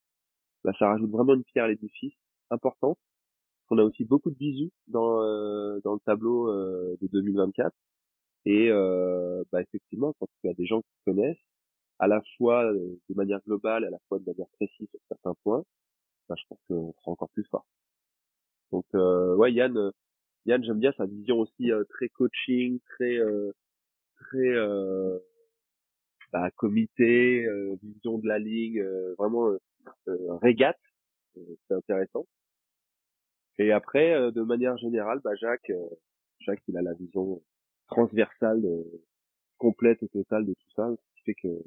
bah, 0.63 0.73
ça 0.79 0.87
rajoute 0.87 1.11
vraiment 1.11 1.33
une 1.33 1.43
pierre 1.43 1.65
à 1.65 1.67
l'édifice 1.67 2.13
importante. 2.49 2.97
On 3.69 3.77
a 3.77 3.83
aussi 3.83 4.05
beaucoup 4.05 4.29
de 4.29 4.37
visu 4.37 4.71
dans, 4.87 5.17
dans 5.81 5.93
le 5.93 5.99
tableau 6.05 6.51
de 6.51 7.07
2024. 7.07 7.75
Et 8.45 8.69
bah, 9.51 9.61
effectivement, 9.61 10.13
quand 10.19 10.27
tu 10.41 10.49
as 10.49 10.53
des 10.53 10.65
gens 10.65 10.81
qui 10.81 10.95
connaissent, 11.05 11.37
à 11.99 12.07
la 12.07 12.21
fois 12.37 12.65
euh, 12.65 12.99
de 13.09 13.15
manière 13.15 13.39
globale, 13.45 13.85
à 13.85 13.89
la 13.89 13.99
fois 14.07 14.19
de 14.19 14.25
manière 14.25 14.47
précise 14.53 14.87
sur 14.89 14.99
certains 15.07 15.33
points, 15.43 15.63
bah, 16.29 16.35
je 16.37 16.43
pense 16.49 16.59
qu'on 16.67 16.93
sera 16.99 17.11
encore 17.11 17.29
plus 17.29 17.45
fort. 17.45 17.65
Donc 18.71 18.85
euh, 18.95 19.35
ouais, 19.35 19.53
Yann, 19.53 19.77
euh, 19.77 19.91
Yann, 20.45 20.63
j'aime 20.63 20.79
bien 20.79 20.93
sa 20.97 21.05
vision 21.05 21.39
aussi 21.39 21.71
euh, 21.71 21.83
très 21.85 22.09
coaching, 22.09 22.79
très 22.85 23.19
très 24.15 24.53
bah, 26.31 26.49
comité, 26.51 27.47
vision 27.81 28.17
de 28.17 28.27
la 28.27 28.39
ligne, 28.39 28.83
vraiment 29.17 29.51
régate, 30.41 30.79
c'est 31.35 31.73
intéressant. 31.73 32.25
Et 33.57 33.71
après, 33.71 34.31
de 34.31 34.41
manière 34.41 34.77
générale, 34.77 35.19
bah, 35.23 35.35
Jacques, 35.35 35.71
Jacques, 36.39 36.63
il 36.67 36.77
a 36.77 36.81
la 36.81 36.93
vision 36.93 37.41
transversale, 37.87 38.63
complète 39.57 40.01
et 40.03 40.09
totale 40.09 40.45
de 40.45 40.53
tout 40.53 40.71
ça, 40.75 40.89
ce 40.89 41.15
qui 41.15 41.23
fait 41.23 41.35
que 41.35 41.63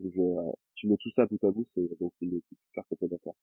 je, 0.00 0.52
tu 0.74 0.88
mets 0.88 0.96
tout 0.96 1.10
ça 1.14 1.26
bout 1.26 1.44
à 1.44 1.50
bout, 1.50 1.66
c'est 1.74 1.98
donc 2.00 2.12
une 2.20 2.40
super 2.66 2.84
complémentaire. 2.88 3.34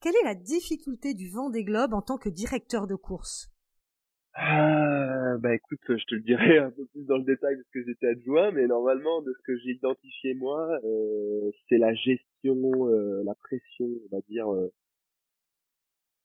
Quelle 0.00 0.16
est 0.16 0.24
la 0.24 0.34
difficulté 0.34 1.14
du 1.14 1.30
vent 1.30 1.48
des 1.48 1.64
globes 1.64 1.94
en 1.94 2.02
tant 2.02 2.18
que 2.18 2.28
directeur 2.28 2.86
de 2.86 2.94
course? 2.94 3.53
Ah, 4.34 5.36
bah 5.38 5.54
écoute, 5.54 5.80
je 5.88 6.04
te 6.04 6.14
le 6.14 6.20
dirai 6.22 6.58
un 6.58 6.70
peu 6.70 6.86
plus 6.86 7.04
dans 7.04 7.18
le 7.18 7.24
détail 7.24 7.56
parce 7.56 7.68
que 7.70 7.84
j'étais 7.84 8.08
adjoint, 8.08 8.50
mais 8.50 8.66
normalement 8.66 9.22
de 9.22 9.32
ce 9.32 9.42
que 9.44 9.56
j'ai 9.58 9.72
identifié 9.72 10.34
moi, 10.34 10.78
euh, 10.84 11.50
c'est 11.68 11.78
la 11.78 11.94
gestion, 11.94 12.88
euh, 12.88 13.22
la 13.24 13.34
pression, 13.34 13.86
on 13.86 14.16
va 14.16 14.20
dire, 14.28 14.52
euh, 14.52 14.72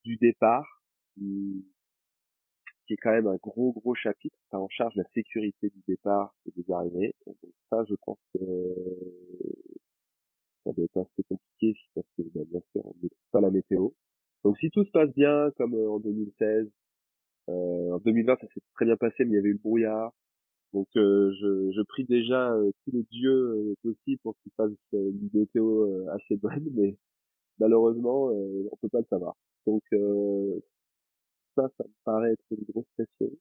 du 0.03 0.17
départ, 0.17 0.81
qui 1.17 2.93
est 2.93 2.97
quand 2.97 3.11
même 3.11 3.27
un 3.27 3.37
gros 3.37 3.73
gros 3.73 3.93
chapitre, 3.93 4.35
ça 4.49 4.59
en 4.59 4.69
charge 4.69 4.95
la 4.95 5.03
sécurité 5.13 5.69
du 5.69 5.81
départ 5.87 6.33
et 6.47 6.51
des 6.59 6.71
arrivées. 6.71 7.13
donc 7.27 7.35
ça, 7.69 7.83
je 7.87 7.95
pense 8.05 8.17
que 8.33 8.39
ça 10.63 10.73
doit 10.73 10.85
être 10.85 10.97
assez 10.97 11.23
compliqué 11.23 11.79
parce 11.93 12.07
que 12.17 12.23
bah, 12.33 12.41
bien 12.49 12.61
sûr 12.71 12.85
on 12.85 12.93
ne 13.03 13.09
pas 13.31 13.41
la 13.41 13.51
météo. 13.51 13.89
Donc 14.43 14.57
si 14.59 14.69
tout 14.71 14.85
se 14.85 14.91
passe 14.91 15.13
bien 15.13 15.51
comme 15.57 15.73
euh, 15.75 15.89
en 15.89 15.99
2016, 15.99 16.65
euh, 16.65 16.69
en 17.49 17.99
2020 17.99 18.37
ça 18.41 18.47
s'est 18.53 18.61
très 18.75 18.85
bien 18.85 18.97
passé 18.97 19.25
mais 19.25 19.31
il 19.31 19.35
y 19.35 19.37
avait 19.39 19.49
eu 19.49 19.53
le 19.53 19.59
brouillard. 19.59 20.13
Donc 20.73 20.87
euh, 20.97 21.31
je, 21.41 21.71
je 21.71 21.81
prie 21.81 22.05
déjà 22.05 22.53
euh, 22.53 22.71
tous 22.85 22.91
les 22.91 23.03
dieux 23.11 23.75
possibles 23.83 24.19
pour 24.23 24.35
qu'ils 24.43 24.51
fassent 24.55 24.71
une 24.93 25.29
météo 25.33 26.07
assez 26.09 26.37
bonne, 26.37 26.69
mais 26.75 26.97
malheureusement 27.59 28.27
on 28.27 28.75
peut 28.81 28.89
pas 28.89 28.99
le 28.99 29.05
savoir. 29.09 29.35
Donc 29.65 29.83
ça, 31.55 31.69
ça 31.77 31.83
me 31.83 31.93
paraît 32.05 32.33
être 32.33 32.45
une 32.51 32.65
grosse 32.69 32.87
pression. 32.95 33.35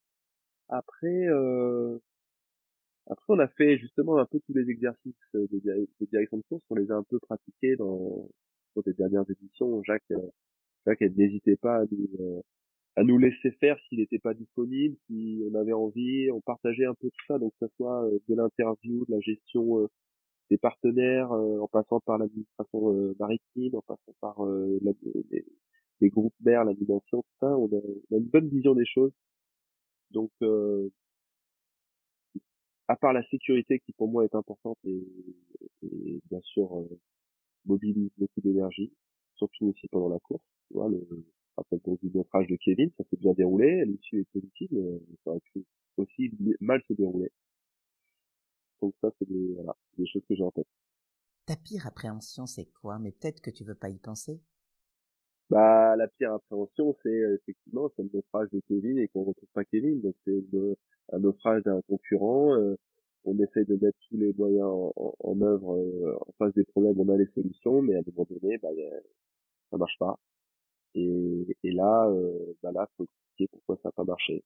Après, 0.69 1.27
euh, 1.27 1.97
après 3.07 3.33
on 3.33 3.39
a 3.39 3.47
fait 3.47 3.77
justement 3.79 4.17
un 4.17 4.25
peu 4.25 4.39
tous 4.41 4.53
les 4.53 4.69
exercices 4.69 5.15
de, 5.33 6.05
direction 6.05 6.37
de 6.37 6.43
course, 6.49 6.63
on 6.69 6.75
les 6.75 6.91
a 6.91 6.95
un 6.95 7.03
peu 7.03 7.19
pratiqués 7.19 7.75
dans, 7.75 8.29
dans 8.75 8.83
les 8.85 8.93
dernières 8.93 9.29
éditions. 9.29 9.81
Jacques, 9.83 10.11
euh, 10.11 10.29
Jacques, 10.85 11.01
n'hésitait 11.01 11.57
pas 11.57 11.77
à 11.77 11.85
nous, 11.91 12.09
euh, 12.19 12.41
à 12.99 13.03
nous 13.03 13.17
laisser 13.17 13.51
faire 13.59 13.77
s'il 13.87 13.99
n'était 13.99 14.19
pas 14.19 14.33
disponible, 14.33 14.95
si 15.07 15.43
on 15.49 15.55
avait 15.55 15.73
envie, 15.73 16.29
on 16.31 16.41
partageait 16.41 16.85
un 16.85 16.95
peu 16.95 17.09
tout 17.09 17.25
ça, 17.27 17.39
donc 17.39 17.53
que 17.59 17.67
ce 17.67 17.73
soit 17.77 18.05
euh, 18.05 18.19
de 18.27 18.35
l'interview, 18.35 19.05
de 19.05 19.11
la 19.11 19.19
gestion 19.21 19.87
des 20.49 20.57
partenaires, 20.57 21.31
en 21.31 21.67
passant 21.67 21.99
par 21.99 22.17
l'administration 22.17 23.13
maritime, 23.19 23.75
en 23.75 23.81
passant 23.81 24.15
par 24.19 24.41
la, 24.81 24.91
les 26.01 26.09
groupes 26.09 26.35
mères, 26.41 26.65
l'animation, 26.65 27.21
tout 27.21 27.37
ça, 27.39 27.57
on 27.57 27.67
a, 27.67 28.17
une 28.17 28.25
bonne 28.25 28.49
vision 28.49 28.73
des 28.73 28.85
choses. 28.85 29.11
Donc, 30.11 30.31
euh, 30.41 30.89
à 32.87 32.95
part 32.95 33.13
la 33.13 33.23
sécurité 33.29 33.79
qui 33.79 33.93
pour 33.93 34.07
moi 34.07 34.25
est 34.25 34.35
importante 34.35 34.77
et, 34.85 35.05
bien 36.29 36.41
sûr 36.41 36.79
euh, 36.79 36.99
mobilise 37.65 38.11
beaucoup 38.17 38.41
d'énergie, 38.41 38.91
surtout 39.35 39.67
aussi 39.67 39.87
pendant 39.89 40.09
la 40.09 40.19
course. 40.19 40.43
Tu 40.67 40.73
vois, 40.73 40.89
le, 40.89 41.07
rappelle 41.59 41.79
ton 41.81 41.97
du 42.01 42.09
naufrage 42.13 42.47
de 42.47 42.55
Kevin, 42.55 42.89
ça 42.97 43.03
s'est 43.09 43.17
bien 43.17 43.33
déroulé, 43.33 43.85
l'issue 43.85 44.21
est 44.21 44.31
positive, 44.33 44.69
mais 44.71 44.99
ça 45.23 45.31
aurait 45.31 45.39
pu 45.53 45.65
aussi 45.97 46.31
mal 46.59 46.81
se 46.87 46.93
dérouler. 46.93 47.31
Donc 48.81 48.93
ça, 49.01 49.09
c'est 49.19 49.27
des, 49.27 49.53
voilà, 49.55 49.75
des 49.97 50.07
choses 50.07 50.23
que 50.27 50.35
j'ai 50.35 50.43
en 50.43 50.51
tête. 50.51 50.67
Ta 51.45 51.55
pire 51.55 51.87
appréhension, 51.87 52.45
c'est 52.45 52.65
quoi? 52.81 52.99
Mais 52.99 53.11
peut-être 53.11 53.41
que 53.41 53.49
tu 53.49 53.63
veux 53.63 53.75
pas 53.75 53.89
y 53.89 53.99
penser? 53.99 54.41
Bah, 55.49 55.95
la 55.95 56.07
pire 56.07 56.33
appréhension, 56.33 56.95
c'est 57.01 57.09
euh, 57.09 57.35
effectivement 57.41 57.89
c'est 57.95 58.03
le 58.03 58.09
naufrage 58.13 58.49
de 58.51 58.61
Kevin 58.67 58.99
et 58.99 59.07
qu'on 59.07 59.23
retrouve 59.23 59.49
pas 59.53 59.65
Kevin. 59.65 59.99
Donc 59.99 60.15
c'est 60.25 60.43
un 61.11 61.19
naufrage 61.19 61.63
d'un 61.63 61.81
concurrent. 61.87 62.53
Euh, 62.53 62.77
on 63.25 63.37
essaie 63.39 63.65
de 63.65 63.75
mettre 63.75 63.97
tous 64.09 64.17
les 64.17 64.31
moyens 64.33 64.67
en, 64.67 65.15
en, 65.19 65.41
œuvre 65.41 65.75
euh, 65.75 66.15
en 66.21 66.31
face 66.37 66.53
des 66.53 66.65
problèmes. 66.65 66.99
On 66.99 67.09
a 67.09 67.17
les 67.17 67.27
solutions, 67.33 67.81
mais 67.81 67.95
à 67.95 67.99
un 67.99 68.03
moment 68.15 68.27
donné, 68.29 68.59
bah, 68.59 68.69
ça 69.71 69.77
marche 69.77 69.97
pas. 69.97 70.19
Et, 70.95 71.57
et 71.63 71.71
là, 71.71 72.07
euh, 72.09 72.53
bah 72.63 72.71
là, 72.71 72.87
faut 72.97 73.03
expliquer 73.03 73.47
pourquoi 73.51 73.75
ça 73.77 73.89
n'a 73.89 73.91
pas 73.91 74.03
marché. 74.03 74.43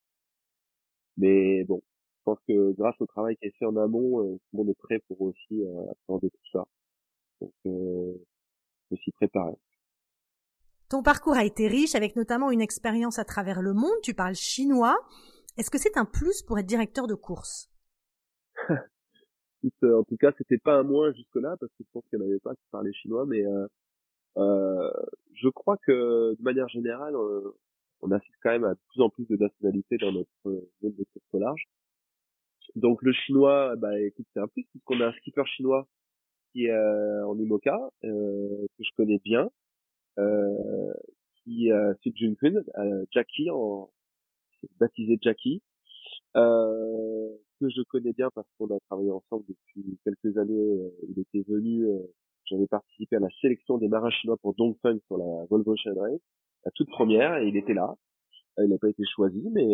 Mais 1.17 1.63
bon, 1.63 1.81
je 2.19 2.23
pense 2.25 2.39
que 2.47 2.71
grâce 2.73 3.00
au 3.00 3.05
travail 3.05 3.38
qui 3.38 3.47
est 3.47 3.55
fait 3.57 3.65
en 3.65 3.75
amont, 3.77 4.38
tout 4.38 4.39
le 4.53 4.57
monde 4.57 4.69
est 4.69 4.79
prêt 4.79 5.00
pour 5.07 5.21
aussi 5.21 5.63
appréhender 5.91 6.29
tout 6.29 6.51
ça. 6.51 6.65
Donc, 7.41 7.53
euh, 7.65 8.13
faut 8.89 8.97
s'y 8.97 9.12
préparer. 9.12 9.55
Ton 10.89 11.03
parcours 11.03 11.33
a 11.33 11.43
été 11.43 11.67
riche 11.67 11.95
avec 11.95 12.15
notamment 12.15 12.51
une 12.51 12.62
expérience 12.62 13.19
à 13.19 13.25
travers 13.25 13.62
le 13.62 13.73
monde. 13.73 14.00
Tu 14.03 14.13
parles 14.13 14.35
chinois. 14.35 14.97
Est-ce 15.57 15.69
que 15.69 15.77
c'est 15.77 15.97
un 15.97 16.05
plus 16.05 16.41
pour 16.41 16.59
être 16.59 16.65
directeur 16.65 17.07
de 17.07 17.15
course? 17.15 17.69
Euh, 19.83 20.00
En 20.00 20.03
tout 20.03 20.17
cas, 20.17 20.33
c'était 20.38 20.57
pas 20.57 20.75
un 20.75 20.83
moins 20.83 21.13
jusque-là 21.13 21.55
parce 21.57 21.71
que 21.71 21.85
je 21.85 21.89
pense 21.93 22.03
qu'il 22.09 22.19
n'y 22.19 22.25
en 22.25 22.27
avait 22.27 22.39
pas 22.39 22.53
qui 22.53 22.65
parlaient 22.69 22.91
chinois. 22.91 23.25
Mais 23.25 23.45
euh, 23.45 23.62
euh, 23.62 23.67
je 24.35 25.49
crois 25.49 25.77
que 25.77 26.35
de 26.35 26.43
manière 26.43 26.67
générale, 26.69 27.15
on 28.01 28.11
assiste 28.11 28.35
quand 28.41 28.51
même 28.51 28.65
à 28.65 28.73
de 28.73 28.79
plus 28.89 29.01
en 29.01 29.09
plus 29.09 29.27
de 29.27 29.37
nationalités 29.37 29.97
dans 29.97 30.11
notre 30.11 30.29
monde 30.45 30.95
de 30.95 31.05
course 31.13 31.41
large. 31.41 31.65
Donc 32.75 33.01
le 33.01 33.13
chinois, 33.13 33.75
bah 33.75 33.99
écoute, 33.99 34.25
c'est 34.33 34.39
un 34.39 34.47
plus 34.47 34.65
puisqu'on 34.71 35.01
a 35.01 35.07
un 35.07 35.13
skipper 35.13 35.45
chinois 35.45 35.87
qui 36.51 36.65
est 36.65 36.77
en 36.77 37.37
IMOCA, 37.37 37.77
que 38.01 38.67
je 38.79 38.89
connais 38.95 39.19
bien, 39.19 39.49
euh, 40.19 40.93
qui 41.43 41.71
euh, 41.71 41.93
c'est 42.03 42.15
Junkun, 42.15 42.63
euh, 42.77 43.05
Jackie 43.11 43.49
en 43.49 43.89
baptisé 44.79 45.17
Jackie, 45.21 45.61
euh, 46.35 47.29
que 47.59 47.69
je 47.69 47.81
connais 47.89 48.13
bien 48.13 48.29
parce 48.33 48.47
qu'on 48.57 48.73
a 48.73 48.79
travaillé 48.87 49.11
ensemble 49.11 49.43
depuis 49.47 49.97
quelques 50.03 50.37
années. 50.37 50.91
il 51.09 51.19
était 51.19 51.43
venu, 51.49 51.85
j'avais 52.45 52.67
participé 52.67 53.15
à 53.15 53.19
la 53.19 53.29
sélection 53.41 53.77
des 53.77 53.88
marins 53.88 54.12
chinois 54.12 54.38
pour 54.38 54.53
Dongfeng 54.55 55.00
sur 55.07 55.17
la 55.17 55.45
Volvo 55.50 55.75
Race, 55.95 56.21
la 56.65 56.71
toute 56.71 56.89
première, 56.89 57.38
et 57.38 57.47
il 57.47 57.57
était 57.57 57.73
là. 57.73 57.95
il 58.59 58.69
n'a 58.69 58.77
pas 58.77 58.89
été 58.89 59.03
choisi, 59.15 59.50
mais 59.51 59.67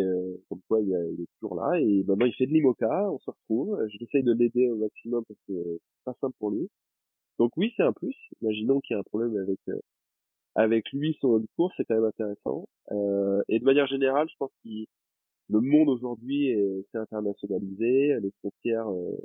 comme 0.50 0.62
quoi 0.68 0.82
il, 0.82 0.92
est 0.94 1.28
toujours 1.40 1.56
là 1.56 1.80
et 1.80 2.04
maintenant 2.08 2.26
il 2.26 2.34
fait 2.34 2.48
de 2.48 2.54
l'IMOCA, 2.54 3.12
on 3.12 3.20
se 3.20 3.32
retrouve. 3.32 3.80
J'essaye 4.00 4.24
de 4.24 4.34
l'aider 4.34 4.70
au 4.70 4.78
maximum 4.78 5.24
parce 5.28 5.40
que 5.48 5.54
c'est 5.54 6.04
pas 6.06 6.16
simple 6.22 6.36
pour 6.40 6.52
lui. 6.52 6.70
Donc 7.40 7.52
oui, 7.58 7.74
c'est 7.78 7.84
un 7.84 7.94
plus. 7.94 8.16
Imaginons 8.42 8.80
qu'il 8.82 8.96
y 8.96 8.98
a 8.98 9.00
un 9.00 9.04
problème 9.04 9.38
avec 9.38 9.60
avec 10.56 10.92
lui 10.92 11.14
sur 11.20 11.30
notre 11.30 11.46
cours, 11.56 11.72
c'est 11.78 11.86
quand 11.86 11.96
même 11.96 12.06
intéressant. 12.06 12.68
Euh, 12.92 13.42
et 13.48 13.60
de 13.60 13.64
manière 13.64 13.88
générale, 13.88 14.28
je 14.30 14.36
pense 14.38 14.52
que 14.64 14.70
le 15.50 15.62
monde 15.62 15.90
aujourd'hui 15.90 16.54
s'est 16.92 16.98
internationalisé, 16.98 18.20
les 18.20 18.32
frontières 18.40 18.90
euh, 18.90 19.18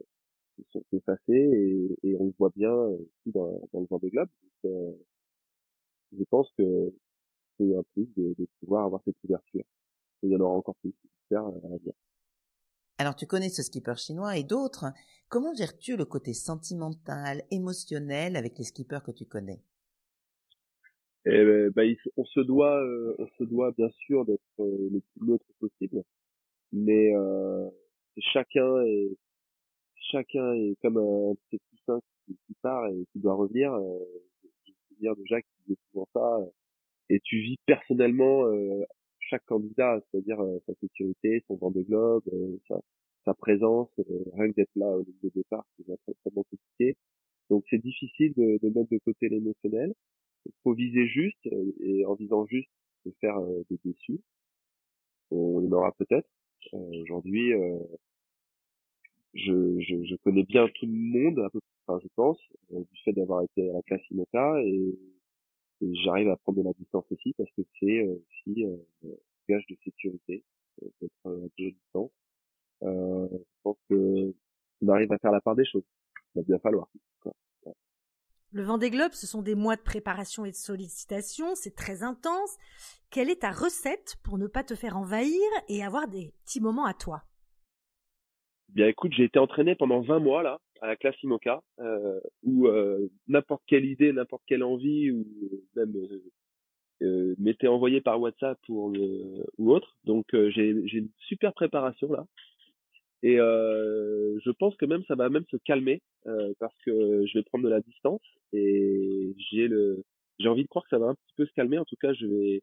sont 0.72 0.84
effacées 0.92 1.18
et, 1.28 2.08
et, 2.08 2.16
on 2.18 2.26
le 2.26 2.34
voit 2.38 2.52
bien 2.54 2.72
aussi 2.72 3.32
dans, 3.32 3.60
dans 3.72 3.80
le 3.80 3.86
Vendée 3.90 4.10
Globe. 4.10 4.28
Donc, 4.42 4.72
euh, 4.72 4.92
je 6.16 6.24
pense 6.24 6.50
que 6.56 6.94
c'est 7.58 7.76
un 7.76 7.82
plus 7.94 8.08
de, 8.16 8.34
de, 8.38 8.46
pouvoir 8.60 8.84
avoir 8.84 9.02
cette 9.04 9.16
ouverture. 9.24 9.64
Et 10.22 10.26
il 10.26 10.30
y 10.30 10.36
en 10.36 10.40
aura 10.40 10.56
encore 10.56 10.76
plus, 10.76 10.92
j'espère, 11.02 11.46
à 11.46 11.68
l'avenir. 11.68 11.92
Alors 12.98 13.16
tu 13.16 13.26
connais 13.26 13.48
ce 13.48 13.62
skipper 13.62 13.96
chinois 13.96 14.36
et 14.36 14.44
d'autres. 14.44 14.86
Comment 15.28 15.52
gères-tu 15.54 15.96
le 15.96 16.04
côté 16.04 16.32
sentimental, 16.32 17.42
émotionnel 17.50 18.36
avec 18.36 18.56
les 18.56 18.64
skippers 18.64 19.02
que 19.04 19.10
tu 19.10 19.24
connais? 19.26 19.60
Et, 21.26 21.70
bah, 21.74 21.82
on 22.16 22.24
se 22.24 22.40
doit, 22.40 22.80
euh, 22.82 23.16
on 23.18 23.26
se 23.38 23.44
doit 23.44 23.72
bien 23.72 23.88
sûr 24.06 24.24
d'être 24.26 24.42
euh, 24.60 24.90
le 24.92 25.00
plus 25.00 25.26
neutre 25.26 25.46
possible, 25.58 26.04
mais 26.72 27.14
euh, 27.14 27.68
chacun 28.18 28.82
est 28.82 29.16
chacun 30.10 30.52
est 30.54 30.76
comme 30.82 30.98
un 30.98 31.34
petit 31.34 31.60
poussin 31.70 32.00
qui, 32.26 32.36
qui, 32.46 32.54
part 32.62 32.86
et 32.88 33.04
qui 33.12 33.20
doit 33.20 33.34
revenir. 33.34 33.72
Euh, 33.72 33.98
je 34.66 34.72
veux 34.90 34.96
dire 35.00 35.16
déjà 35.16 35.40
qu'il 35.40 35.74
dit 35.74 35.78
souvent 35.90 36.08
ça. 36.14 36.38
Et 37.10 37.20
tu 37.20 37.38
vis 37.40 37.56
personnellement 37.66 38.46
chaque 39.20 39.44
candidat, 39.44 40.00
c'est-à-dire 40.10 40.38
sa 40.66 40.72
sécurité, 40.80 41.44
son 41.46 41.56
vent 41.56 41.70
de 41.70 41.82
globe, 41.82 42.22
sa, 42.66 42.80
sa 43.26 43.34
présence, 43.34 43.90
rien 44.32 44.50
que 44.50 44.54
d'être 44.54 44.74
là 44.74 44.88
au 44.88 45.00
lieu 45.00 45.14
de 45.22 45.30
départ, 45.34 45.66
c'est 45.76 45.92
extrêmement 46.08 46.44
compliqué. 46.44 46.96
Donc 47.50 47.64
c'est 47.68 47.78
difficile 47.78 48.32
de, 48.38 48.58
de 48.62 48.68
mettre 48.70 48.90
de 48.90 48.98
côté 49.04 49.28
l'émotionnel 49.28 49.92
il 50.46 50.52
faut 50.62 50.74
viser 50.74 51.06
juste 51.06 51.48
et 51.80 52.04
en 52.06 52.14
visant 52.14 52.46
juste 52.46 52.70
de 53.06 53.12
faire 53.20 53.38
euh, 53.38 53.64
des 53.70 53.78
déçus. 53.84 54.20
On 55.30 55.66
en 55.66 55.72
aura 55.72 55.92
peut-être. 55.92 56.28
Euh, 56.74 57.02
aujourd'hui, 57.02 57.52
euh, 57.52 57.78
je, 59.34 59.80
je, 59.80 60.04
je, 60.04 60.16
connais 60.16 60.44
bien 60.44 60.68
tout 60.68 60.86
le 60.86 60.92
monde, 60.92 61.38
à 61.40 61.50
peu 61.50 61.60
près, 61.86 62.00
je 62.02 62.08
pense, 62.14 62.38
du 62.70 63.00
fait 63.04 63.12
d'avoir 63.12 63.42
été 63.42 63.68
à 63.70 63.74
la 63.74 63.82
classe 63.82 64.02
et, 64.10 64.98
j'arrive 66.04 66.30
à 66.30 66.36
prendre 66.36 66.58
de 66.58 66.64
la 66.64 66.72
distance 66.72 67.04
aussi 67.10 67.34
parce 67.36 67.50
que 67.50 67.62
c'est 67.78 68.02
aussi 68.02 68.64
un 68.64 69.08
gage 69.48 69.66
de 69.66 69.76
sécurité 69.84 70.42
d'être 71.00 71.12
à 71.26 71.30
deux 71.58 71.72
distance. 71.72 72.10
je 72.80 73.38
pense 73.62 73.76
que 73.90 74.34
on 74.82 74.88
arrive 74.88 75.12
à 75.12 75.18
faire 75.18 75.32
la 75.32 75.40
part 75.40 75.56
des 75.56 75.64
choses. 75.64 75.84
Il 76.34 76.40
va 76.40 76.42
bien 76.44 76.58
falloir. 76.58 76.88
Le 78.52 78.62
Vendée 78.62 78.90
Globe, 78.90 79.12
ce 79.12 79.26
sont 79.26 79.42
des 79.42 79.56
mois 79.56 79.74
de 79.74 79.82
préparation 79.82 80.44
et 80.44 80.52
de 80.52 80.56
sollicitation, 80.56 81.56
c'est 81.56 81.74
très 81.74 82.04
intense. 82.04 82.56
Quelle 83.10 83.28
est 83.28 83.40
ta 83.40 83.50
recette 83.50 84.16
pour 84.22 84.38
ne 84.38 84.46
pas 84.46 84.62
te 84.62 84.76
faire 84.76 84.96
envahir 84.96 85.42
et 85.68 85.82
avoir 85.82 86.06
des 86.06 86.32
petits 86.44 86.60
moments 86.60 86.84
à 86.84 86.94
toi? 86.94 87.24
Bien 88.70 88.88
écoute, 88.88 89.12
j'ai 89.14 89.24
été 89.24 89.38
entraîné 89.38 89.74
pendant 89.74 90.00
20 90.00 90.18
mois 90.18 90.42
là 90.42 90.58
à 90.80 90.88
la 90.88 90.96
classe 90.96 91.20
IMOCA 91.22 91.62
euh, 91.80 92.20
où 92.42 92.66
euh, 92.66 93.08
n'importe 93.28 93.62
quelle 93.66 93.84
idée, 93.84 94.12
n'importe 94.12 94.42
quelle 94.46 94.62
envie 94.62 95.10
ou 95.10 95.24
même 95.76 95.94
euh, 97.02 97.34
m'était 97.38 97.68
envoyée 97.68 98.00
par 98.00 98.20
WhatsApp 98.20 98.58
pour 98.66 98.92
ou 99.58 99.72
autre. 99.72 99.96
Donc 100.04 100.26
j'ai 100.32 100.70
une 100.70 101.10
super 101.28 101.52
préparation 101.54 102.12
là 102.12 102.26
et 103.24 103.40
euh, 103.40 104.38
je 104.44 104.50
pense 104.50 104.76
que 104.76 104.84
même 104.84 105.02
ça 105.08 105.14
va 105.14 105.30
même 105.30 105.46
se 105.50 105.56
calmer 105.56 106.02
euh, 106.26 106.52
parce 106.60 106.76
que 106.84 107.24
je 107.26 107.38
vais 107.38 107.42
prendre 107.42 107.64
de 107.64 107.70
la 107.70 107.80
distance 107.80 108.20
et 108.52 109.34
j'ai 109.50 109.66
le 109.66 110.04
j'ai 110.38 110.48
envie 110.48 110.64
de 110.64 110.68
croire 110.68 110.84
que 110.84 110.90
ça 110.90 110.98
va 110.98 111.06
un 111.06 111.14
petit 111.14 111.34
peu 111.36 111.46
se 111.46 111.52
calmer. 111.54 111.78
En 111.78 111.86
tout 111.86 111.96
cas, 111.96 112.12
je 112.12 112.26
vais 112.26 112.62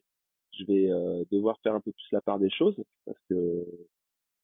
je 0.60 0.66
vais 0.66 0.92
euh, 0.92 1.24
devoir 1.32 1.60
faire 1.64 1.74
un 1.74 1.80
peu 1.82 1.92
plus 1.92 2.08
la 2.12 2.22
part 2.22 2.38
des 2.38 2.52
choses 2.52 2.76
parce 3.08 3.18
que 3.28 3.66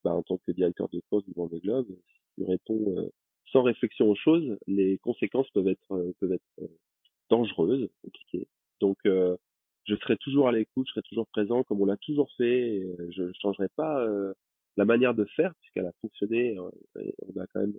bah, 0.08 0.16
en 0.16 0.24
tant 0.24 0.38
que 0.38 0.52
directeur 0.52 0.90
de 0.90 1.02
course 1.10 1.26
du 1.26 1.34
Vendée 1.34 1.60
Globe, 1.60 1.88
si 1.88 2.22
tu 2.36 2.44
réponds 2.44 2.96
euh, 2.98 3.10
sans 3.52 3.64
réflexion 3.64 4.10
aux 4.10 4.16
choses, 4.16 4.58
les 4.68 4.98
conséquences 5.00 5.50
peuvent 5.52 5.68
être 5.68 5.92
euh, 5.92 6.14
être 6.32 6.70
dangereuses, 7.30 7.90
compliquées. 8.04 8.48
Donc 8.80 8.98
je 9.04 9.96
serai 9.96 10.18
toujours 10.18 10.48
à 10.48 10.52
l'écoute, 10.52 10.88
je 10.88 10.92
serai 10.92 11.02
toujours 11.04 11.28
présent 11.28 11.64
comme 11.64 11.82
on 11.82 11.86
l'a 11.86 11.98
toujours 11.98 12.30
fait. 12.38 12.86
Je 13.10 13.24
ne 13.24 13.34
changerai 13.42 13.68
pas 13.76 14.06
la 14.78 14.86
manière 14.86 15.16
de 15.16 15.26
faire, 15.26 15.54
puisqu'elle 15.56 15.88
a 15.88 15.92
fonctionné, 16.02 16.58
euh, 16.58 17.12
on 17.28 17.42
a 17.42 17.48
quand 17.48 17.60
même 17.60 17.78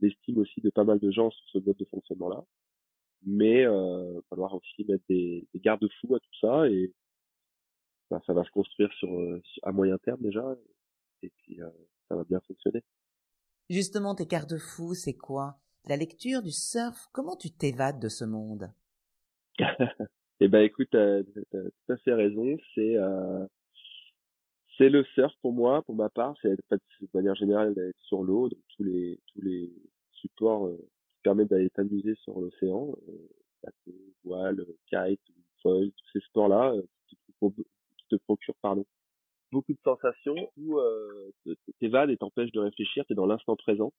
l'estime 0.00 0.38
aussi 0.38 0.60
de 0.62 0.70
pas 0.70 0.84
mal 0.84 0.98
de 0.98 1.10
gens 1.10 1.30
sur 1.30 1.48
ce 1.52 1.58
mode 1.58 1.76
de 1.76 1.84
fonctionnement-là. 1.84 2.42
Mais 3.26 3.66
euh, 3.66 4.14
va 4.14 4.22
falloir 4.30 4.54
aussi 4.54 4.84
mettre 4.88 5.04
des, 5.08 5.46
des 5.52 5.60
garde-fous 5.60 6.14
à 6.14 6.20
tout 6.20 6.34
ça 6.40 6.68
et 6.68 6.90
bah, 8.10 8.20
ça 8.26 8.32
va 8.32 8.44
se 8.44 8.50
construire 8.50 8.90
sur 8.94 9.12
euh, 9.12 9.42
à 9.62 9.72
moyen 9.72 9.98
terme 9.98 10.22
déjà 10.22 10.56
et 11.22 11.30
puis 11.36 11.60
ça 12.08 12.16
va 12.16 12.24
bien 12.24 12.40
fonctionner. 12.46 12.82
Justement, 13.68 14.14
tes 14.14 14.26
garde-fous, 14.26 14.94
c'est 14.94 15.14
quoi? 15.14 15.58
La 15.86 15.96
lecture, 15.96 16.42
du 16.42 16.50
surf 16.50 17.08
Comment 17.12 17.36
tu 17.36 17.50
t'évades 17.50 18.00
de 18.00 18.08
ce 18.08 18.24
monde? 18.24 18.72
Eh 20.42 20.48
ben, 20.48 20.62
écoute, 20.62 20.88
t'as, 20.90 21.18
as 21.18 21.22
tout 21.52 21.92
à 21.92 21.96
fait 21.98 22.14
raison. 22.14 22.56
C'est 22.74 22.96
euh, 22.96 23.46
c'est 24.78 24.88
le 24.88 25.04
surf 25.14 25.34
pour 25.42 25.52
moi, 25.52 25.82
pour 25.82 25.94
ma 25.94 26.08
part, 26.08 26.34
c'est 26.40 26.56
de 26.56 27.08
manière 27.12 27.34
générale 27.34 27.74
d'être 27.74 28.00
sur 28.00 28.22
l'eau, 28.22 28.48
donc 28.48 28.60
tous 28.74 28.82
les 28.82 29.20
tous 29.26 29.42
les 29.42 29.70
supports 30.12 30.68
euh, 30.68 30.78
qui 30.78 31.20
permettent 31.22 31.50
d'aller 31.50 31.68
t'amuser 31.68 32.14
sur 32.14 32.40
l'océan, 32.40 32.96
euh, 33.08 33.92
voile, 34.24 34.64
kite, 34.88 35.20
foil, 35.60 35.90
tous 35.90 36.10
ces 36.14 36.20
sports-là 36.28 36.72
euh, 36.72 36.82
qui, 37.08 37.18
te 38.08 38.16
procurent 38.16 38.56
pardon 38.62 38.86
beaucoup 39.52 39.72
de 39.72 39.80
sensations 39.84 40.50
où 40.56 40.78
euh, 40.78 41.32
t'évades 41.78 42.10
et 42.10 42.16
t'empêches 42.16 42.52
de 42.52 42.60
réfléchir, 42.60 43.04
t'es 43.06 43.14
dans 43.14 43.26
l'instant 43.26 43.56
présent. 43.56 43.92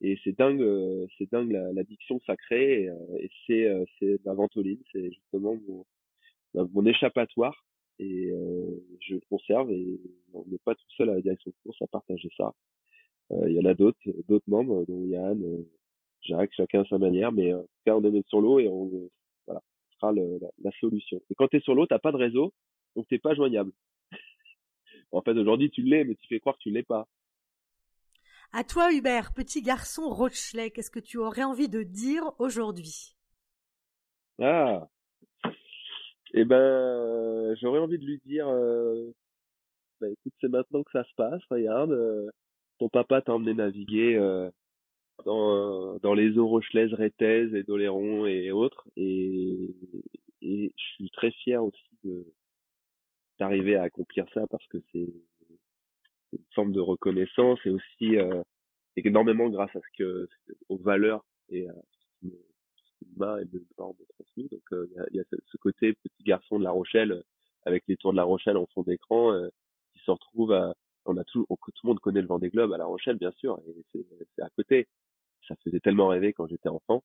Et 0.00 0.18
c'est 0.22 0.36
dingue, 0.36 0.62
euh, 0.62 1.06
c'est 1.18 1.30
dingue 1.30 1.50
l'addiction 1.50 2.18
que 2.18 2.24
ça 2.24 2.36
crée. 2.36 2.84
Et, 2.84 2.90
et 3.24 3.30
c'est 3.46 3.86
c'est 3.98 4.20
la 4.24 4.34
ventoline, 4.34 4.82
c'est 4.92 5.10
justement 5.10 5.56
mon, 5.66 5.84
mon 6.54 6.86
échappatoire 6.86 7.64
et 7.98 8.30
euh, 8.30 8.84
je 9.00 9.14
le 9.14 9.20
conserve 9.28 9.70
et 9.72 10.00
on 10.32 10.44
n'est 10.46 10.58
pas 10.58 10.74
tout 10.74 10.90
seul 10.96 11.10
à 11.10 11.14
la 11.14 11.20
direction 11.20 11.50
de 11.50 11.56
course 11.62 11.82
à 11.82 11.86
partager 11.86 12.30
ça. 12.36 12.54
Euh, 13.32 13.48
il 13.48 13.56
y 13.56 13.60
en 13.60 13.64
a 13.64 13.74
d'autres, 13.74 13.98
d'autres 14.28 14.48
membres, 14.48 14.84
dont 14.86 15.04
Yann, 15.04 15.42
euh, 15.42 15.68
Jacques, 16.22 16.52
chacun 16.56 16.82
à 16.82 16.84
sa 16.86 16.98
manière, 16.98 17.32
mais 17.32 17.52
en 17.52 17.62
tout 17.62 17.68
on 17.86 18.14
est 18.14 18.28
sur 18.28 18.40
l'eau 18.40 18.58
et 18.58 18.68
on 18.68 19.10
voilà, 19.46 19.62
sera 19.94 20.12
le, 20.12 20.38
la, 20.62 20.70
solution. 20.80 21.20
Et 21.30 21.34
quand 21.34 21.48
tu 21.48 21.56
es 21.56 21.60
sur 21.60 21.74
l'eau, 21.74 21.86
t'as 21.86 21.98
pas 21.98 22.12
de 22.12 22.16
réseau, 22.16 22.52
donc 22.96 23.06
t'es 23.08 23.18
pas 23.18 23.34
joignable. 23.34 23.72
En 25.12 25.22
fait, 25.22 25.32
aujourd'hui 25.32 25.70
tu 25.70 25.82
l'es, 25.82 26.04
mais 26.04 26.14
tu 26.14 26.26
fais 26.28 26.40
croire 26.40 26.56
que 26.56 26.62
tu 26.62 26.70
l'es 26.70 26.82
pas. 26.82 27.06
À 28.52 28.64
toi, 28.64 28.92
Hubert, 28.92 29.34
petit 29.34 29.62
garçon 29.62 30.08
Rochelet, 30.08 30.70
qu'est-ce 30.70 30.90
que 30.90 31.00
tu 31.00 31.18
aurais 31.18 31.44
envie 31.44 31.68
de 31.68 31.82
dire 31.82 32.32
aujourd'hui? 32.38 33.14
Ah, 34.40 34.88
eh 36.34 36.44
ben, 36.44 37.54
j'aurais 37.60 37.78
envie 37.80 37.98
de 37.98 38.04
lui 38.04 38.20
dire, 38.24 38.46
euh, 38.48 39.12
bah, 40.00 40.08
écoute, 40.08 40.34
c'est 40.40 40.48
maintenant 40.48 40.82
que 40.82 40.92
ça 40.92 41.04
se 41.04 41.14
passe, 41.16 41.42
regarde, 41.50 41.92
euh, 41.92 42.28
ton 42.78 42.88
papa 42.88 43.22
t'a 43.22 43.34
emmené 43.34 43.54
naviguer 43.54 44.16
euh, 44.16 44.50
dans, 45.24 45.98
dans 45.98 46.14
les 46.14 46.38
eaux 46.38 46.48
rochelaises, 46.48 46.94
rétaises 46.94 47.54
et 47.54 47.64
d'Oléron 47.64 48.26
et 48.26 48.52
autres, 48.52 48.86
et, 48.96 49.74
et 50.42 50.72
je 50.76 50.84
suis 50.94 51.10
très 51.10 51.32
fier 51.32 51.62
aussi 51.64 51.88
de 52.04 52.26
d'arriver 53.38 53.76
à 53.76 53.82
accomplir 53.82 54.26
ça 54.34 54.46
parce 54.48 54.66
que 54.68 54.78
c'est 54.92 55.12
une 56.32 56.44
forme 56.54 56.72
de 56.72 56.80
reconnaissance 56.80 57.58
et 57.64 57.70
aussi 57.70 58.16
énormément 59.06 59.48
grâce 59.48 59.74
à 59.74 59.80
ce 59.80 59.96
que 59.96 60.28
aux 60.68 60.78
valeurs 60.78 61.24
et 61.50 61.68
à 61.68 61.74
ce 62.22 62.28
qui 62.98 63.06
m'a 63.16 63.40
et 63.40 63.44
mes 63.52 63.60
parents 63.76 63.94
m'ont 63.98 64.06
transmis. 64.14 64.48
Donc 64.48 64.62
il 64.72 64.92
y 64.94 64.98
a, 64.98 65.06
y, 65.12 65.20
a, 65.20 65.24
ce 65.30 65.56
côté 65.58 65.94
petit 65.94 66.22
garçon 66.24 66.58
de 66.58 66.64
La 66.64 66.70
Rochelle 66.70 67.12
euh, 67.12 67.22
avec 67.64 67.84
les 67.86 67.96
tours 67.96 68.12
de 68.12 68.16
La 68.16 68.24
Rochelle 68.24 68.56
en 68.56 68.66
fond 68.66 68.82
d'écran 68.82 69.32
euh, 69.32 69.48
qui 69.92 70.00
se 70.04 70.10
retrouve 70.10 70.52
à 70.52 70.74
on 71.04 71.16
a 71.16 71.24
tout 71.24 71.46
tout 71.48 71.72
le 71.84 71.88
monde 71.88 72.00
connaît 72.00 72.20
le 72.20 72.26
Vendée 72.26 72.50
Globe 72.50 72.72
à 72.72 72.78
La 72.78 72.84
Rochelle 72.84 73.16
bien 73.16 73.32
sûr 73.32 73.60
et 73.66 74.04
c'est 74.36 74.42
à 74.42 74.50
côté. 74.50 74.88
Ça 75.46 75.54
faisait 75.64 75.80
tellement 75.80 76.08
rêver 76.08 76.32
quand 76.32 76.46
j'étais 76.46 76.68
enfant. 76.68 77.02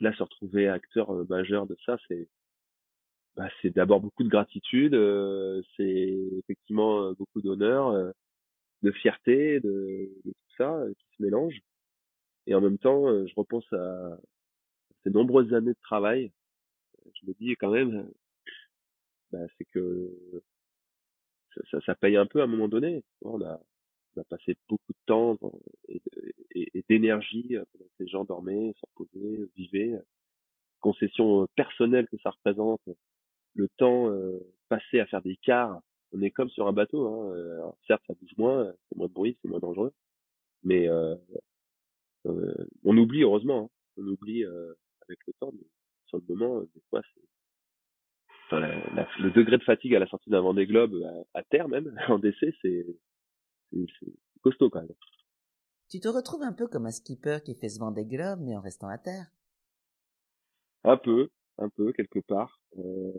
Là 0.00 0.12
se 0.14 0.22
retrouver 0.22 0.68
acteur 0.68 1.10
euh, 1.14 1.26
majeur 1.28 1.66
de 1.66 1.76
ça 1.84 1.98
c'est 2.08 2.28
bah, 3.36 3.48
c'est 3.60 3.74
d'abord 3.74 4.00
beaucoup 4.00 4.24
de 4.24 4.28
gratitude, 4.28 4.94
c'est 5.76 6.18
effectivement 6.38 7.12
beaucoup 7.12 7.42
d'honneur, 7.42 8.12
de 8.82 8.90
fierté, 8.92 9.60
de, 9.60 10.10
de, 10.24 10.30
tout 10.30 10.56
ça 10.56 10.82
qui 10.98 11.16
se 11.16 11.22
mélange. 11.22 11.60
Et 12.46 12.54
en 12.54 12.60
même 12.60 12.78
temps, 12.78 13.06
je 13.26 13.34
repense 13.36 13.70
à, 13.72 14.18
ces 15.06 15.10
nombreuses 15.10 15.54
années 15.54 15.72
de 15.72 15.80
travail, 15.82 16.32
je 17.14 17.26
me 17.26 17.34
dis 17.34 17.54
quand 17.56 17.70
même, 17.70 18.10
bah, 19.30 19.46
c'est 19.56 19.64
que 19.66 20.42
ça, 21.70 21.80
ça, 21.82 21.94
paye 21.94 22.16
un 22.16 22.26
peu 22.26 22.40
à 22.40 22.44
un 22.44 22.48
moment 22.48 22.68
donné. 22.68 23.04
On 23.22 23.40
a, 23.42 23.60
on 24.14 24.20
a 24.20 24.24
passé 24.24 24.56
beaucoup 24.68 24.92
de 24.92 25.06
temps 25.06 25.38
et, 25.88 26.02
d'énergie 26.88 27.56
pendant 27.72 27.84
que 27.84 28.02
les 28.02 28.08
gens 28.08 28.24
dormaient, 28.24 28.72
se 28.74 28.86
reposaient, 28.94 29.48
vivaient. 29.56 30.00
Concession 30.80 31.46
personnelle 31.56 32.06
que 32.08 32.18
ça 32.18 32.30
représente, 32.30 32.82
le 33.56 33.68
temps 33.76 34.12
passé 34.68 35.00
à 35.00 35.06
faire 35.06 35.22
des 35.22 35.36
quarts. 35.36 35.80
On 36.12 36.22
est 36.22 36.30
comme 36.30 36.50
sur 36.50 36.66
un 36.68 36.72
bateau. 36.72 37.06
Hein. 37.06 37.74
certes, 37.86 38.02
ça 38.06 38.14
bouge 38.14 38.34
moins, 38.36 38.72
c'est 38.88 38.96
moins 38.96 39.08
de 39.08 39.12
bruit, 39.12 39.36
c'est 39.42 39.48
moins 39.48 39.58
dangereux, 39.58 39.92
mais 40.62 40.88
on 42.24 42.96
oublie 42.96 43.22
heureusement. 43.22 43.64
Hein. 43.64 44.02
On 44.02 44.06
oublie 44.06 44.44
avec 44.44 45.18
le 45.26 45.32
temps, 45.40 45.52
mais 45.52 45.66
sur 46.06 46.18
le 46.18 46.34
moment, 46.34 46.60
des 46.60 46.82
fois, 46.90 47.02
c'est 47.14 47.20
le 48.50 49.30
degré 49.30 49.58
de 49.58 49.64
fatigue 49.64 49.94
à 49.94 49.98
la 49.98 50.06
sortie 50.06 50.30
d'un 50.30 50.40
Vendée 50.40 50.66
Globe, 50.66 50.94
à, 51.34 51.40
à 51.40 51.42
terre 51.42 51.68
même, 51.68 51.96
en 52.08 52.18
décès, 52.18 52.54
c'est 52.62 52.86
costaud 54.42 54.70
quand 54.70 54.80
même. 54.80 54.94
Tu 55.88 56.00
te 56.00 56.08
retrouves 56.08 56.42
un 56.42 56.52
peu 56.52 56.66
comme 56.66 56.86
un 56.86 56.90
skipper 56.90 57.38
qui 57.44 57.54
fait 57.54 57.68
ce 57.68 57.78
Vendée 57.78 58.06
Globe, 58.06 58.40
mais 58.42 58.56
en 58.56 58.60
restant 58.60 58.88
à 58.88 58.98
terre 58.98 59.26
Un 60.84 60.96
peu, 60.96 61.28
un 61.58 61.68
peu, 61.68 61.92
quelque 61.92 62.18
part. 62.20 62.60
Euh, 62.78 63.12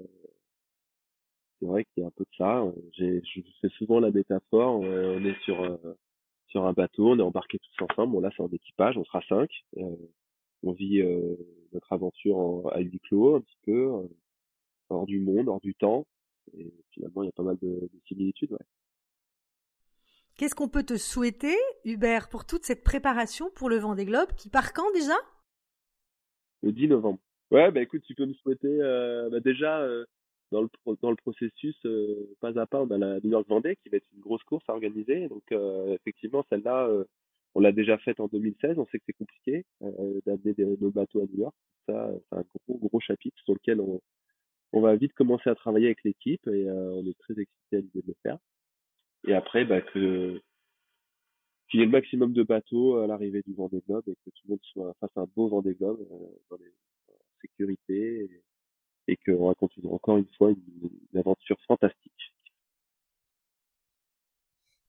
c'est 1.60 1.65
vrai 1.65 1.86
qu'il 1.86 2.02
y 2.02 2.04
a 2.04 2.08
un 2.08 2.12
peu 2.12 2.24
de 2.24 2.36
ça. 2.38 2.63
J'ai, 2.93 3.22
je 3.24 3.41
fais 3.62 3.70
souvent 3.78 4.00
la 4.00 4.12
métaphore. 4.12 4.80
On 4.80 5.26
est 5.26 5.39
sur 5.43 5.63
un, 5.63 5.80
sur 6.48 6.65
un 6.65 6.74
bateau, 6.74 7.10
on 7.10 7.20
est 7.20 7.24
embarqués 7.24 7.60
tous 7.60 7.86
ensemble. 7.86 8.13
Bon 8.13 8.20
là, 8.20 8.30
c'est 8.36 8.43
en 8.43 8.50
équipage, 8.50 8.98
on 8.98 9.04
sera 9.06 9.22
cinq. 9.28 9.50
Euh, 9.78 9.96
on 10.63 10.72
vit 10.72 11.02
euh, 11.02 11.36
notre 11.74 11.91
aventure 11.93 12.38
en, 12.38 12.67
à 12.70 12.80
huis 12.80 13.00
clos 13.00 13.36
un 13.36 13.41
petit 13.41 13.58
peu, 13.63 13.93
euh, 13.93 14.08
hors 14.89 15.06
du 15.06 15.20
monde, 15.20 15.50
hors 15.50 15.62
du 15.62 15.76
temps. 15.76 16.06
Et 16.58 16.74
finalement, 16.91 17.24
il 17.24 17.28
y 17.28 17.30
a 17.30 17.34
pas 17.34 17.43
mal 17.43 17.58
de, 17.62 17.67
de 17.67 18.00
similitudes. 18.08 18.52
Ouais. 18.52 18.65
Qu'est-ce 20.38 20.56
qu'on 20.56 20.70
peut 20.70 20.84
te 20.84 20.98
souhaiter, 20.98 21.56
Hubert, 21.84 22.30
pour 22.30 22.46
toute 22.46 22.63
cette 22.63 22.84
préparation 22.84 23.50
pour 23.56 23.70
le 23.70 23.78
Vendée 23.78 24.06
Globe 24.06 24.32
qui 24.38 24.50
part 24.50 24.72
quand 24.72 24.91
déjà? 24.93 25.15
Le 26.62 26.72
10 26.72 26.88
novembre. 26.88 27.20
Ouais, 27.52 27.72
bah 27.72 27.82
écoute, 27.82 28.04
tu 28.06 28.13
peux 28.13 28.26
me 28.26 28.34
souhaiter 28.34 28.67
euh, 28.67 29.30
bah 29.30 29.39
déjà 29.39 29.80
euh, 29.80 30.06
dans 30.51 30.62
le 30.62 30.69
dans 31.01 31.10
le 31.10 31.15
processus 31.15 31.75
euh, 31.86 32.36
pas 32.39 32.60
à 32.60 32.65
pas, 32.65 32.81
on 32.81 32.91
a 32.91 32.97
la 32.97 33.19
New 33.19 33.31
York 33.31 33.47
Vendée 33.47 33.75
qui 33.77 33.89
va 33.89 33.97
être 33.97 34.07
une 34.13 34.21
grosse 34.21 34.43
course 34.43 34.63
à 34.67 34.73
organiser. 34.73 35.27
Donc 35.27 35.43
euh, 35.51 35.95
effectivement, 35.95 36.45
celle-là, 36.49 36.88
euh, 36.88 37.03
on 37.55 37.60
l'a 37.60 37.71
déjà 37.71 37.97
faite 37.97 38.19
en 38.19 38.27
2016. 38.27 38.77
On 38.77 38.86
sait 38.88 38.99
que 38.99 39.05
c'est 39.07 39.13
compliqué 39.13 39.65
d'amener 39.81 40.55
nos 40.79 40.91
bateaux 40.91 41.21
à 41.21 41.25
New 41.25 41.39
York. 41.39 41.55
Ça, 41.88 42.12
c'est 42.29 42.38
un 42.38 42.43
gros 42.67 42.77
gros 42.77 42.99
chapitre 42.99 43.38
sur 43.43 43.53
lequel 43.53 43.81
on 43.81 44.01
on 44.73 44.81
va 44.81 44.97
vite 44.97 45.13
commencer 45.13 45.49
à 45.49 45.55
travailler 45.55 45.88
avec 45.88 46.03
l'équipe 46.03 46.45
et 46.47 46.69
on 46.69 47.05
est 47.07 47.17
très 47.19 47.39
excité 47.39 47.77
à 47.77 47.79
l'idée 47.79 48.01
de 48.01 48.07
le 48.07 48.15
faire. 48.21 48.38
Et 49.25 49.33
après, 49.33 49.63
bah, 49.63 49.81
que 49.81 50.41
qu'il 51.69 51.79
y 51.79 51.83
ait 51.83 51.86
le 51.86 51.91
maximum 51.91 52.33
de 52.33 52.43
bateaux 52.43 52.97
à 52.97 53.07
l'arrivée 53.07 53.41
du 53.45 53.53
Vendée 53.53 53.81
Globe 53.88 54.03
et 54.07 54.15
que 54.15 54.29
tout 54.29 54.43
le 54.45 54.51
monde 54.51 54.60
soit 54.63 54.93
face 54.99 55.10
à 55.15 55.21
un 55.21 55.27
beau 55.36 55.47
Vendée 55.47 55.73
Globe 55.73 56.05
dans 56.49 56.57
les 56.57 56.71
sécurité 57.41 58.29
et 59.08 59.17
qu'on 59.17 59.48
raconte 59.48 59.72
encore 59.89 60.17
une 60.17 60.28
fois 60.38 60.52
une, 60.52 61.20
aventure 61.20 61.58
fantastique. 61.67 62.34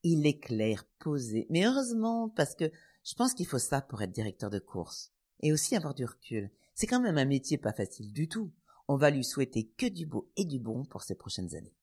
Il 0.03 0.27
est 0.27 0.39
clair, 0.39 0.85
posé, 0.99 1.47
mais 1.51 1.67
heureusement 1.67 2.29
parce 2.29 2.55
que 2.55 2.71
je 3.05 3.15
pense 3.15 3.35
qu'il 3.35 3.47
faut 3.47 3.59
ça 3.59 3.81
pour 3.81 4.03
être 4.03 4.13
directeur 4.13 4.51
de 4.51 4.59
course 4.59 5.13
et 5.41 5.53
aussi 5.53 5.77
avoir 5.77 5.95
du 5.95 6.05
recul. 6.05 6.51
C'est 6.75 6.87
quand 6.87 7.01
même 7.01 7.19
un 7.19 7.25
métier 7.25 7.59
pas 7.59 7.73
facile 7.73 8.13
du 8.13 8.29
tout. 8.29 8.53
On 8.87 8.97
va 8.97 9.11
lui 9.11 9.25
souhaiter 9.25 9.69
que 9.77 9.87
du 9.87 10.07
beau 10.07 10.31
et 10.37 10.45
du 10.45 10.59
bon 10.59 10.85
pour 10.85 11.03
ses 11.03 11.15
prochaines 11.15 11.55
années. 11.55 11.75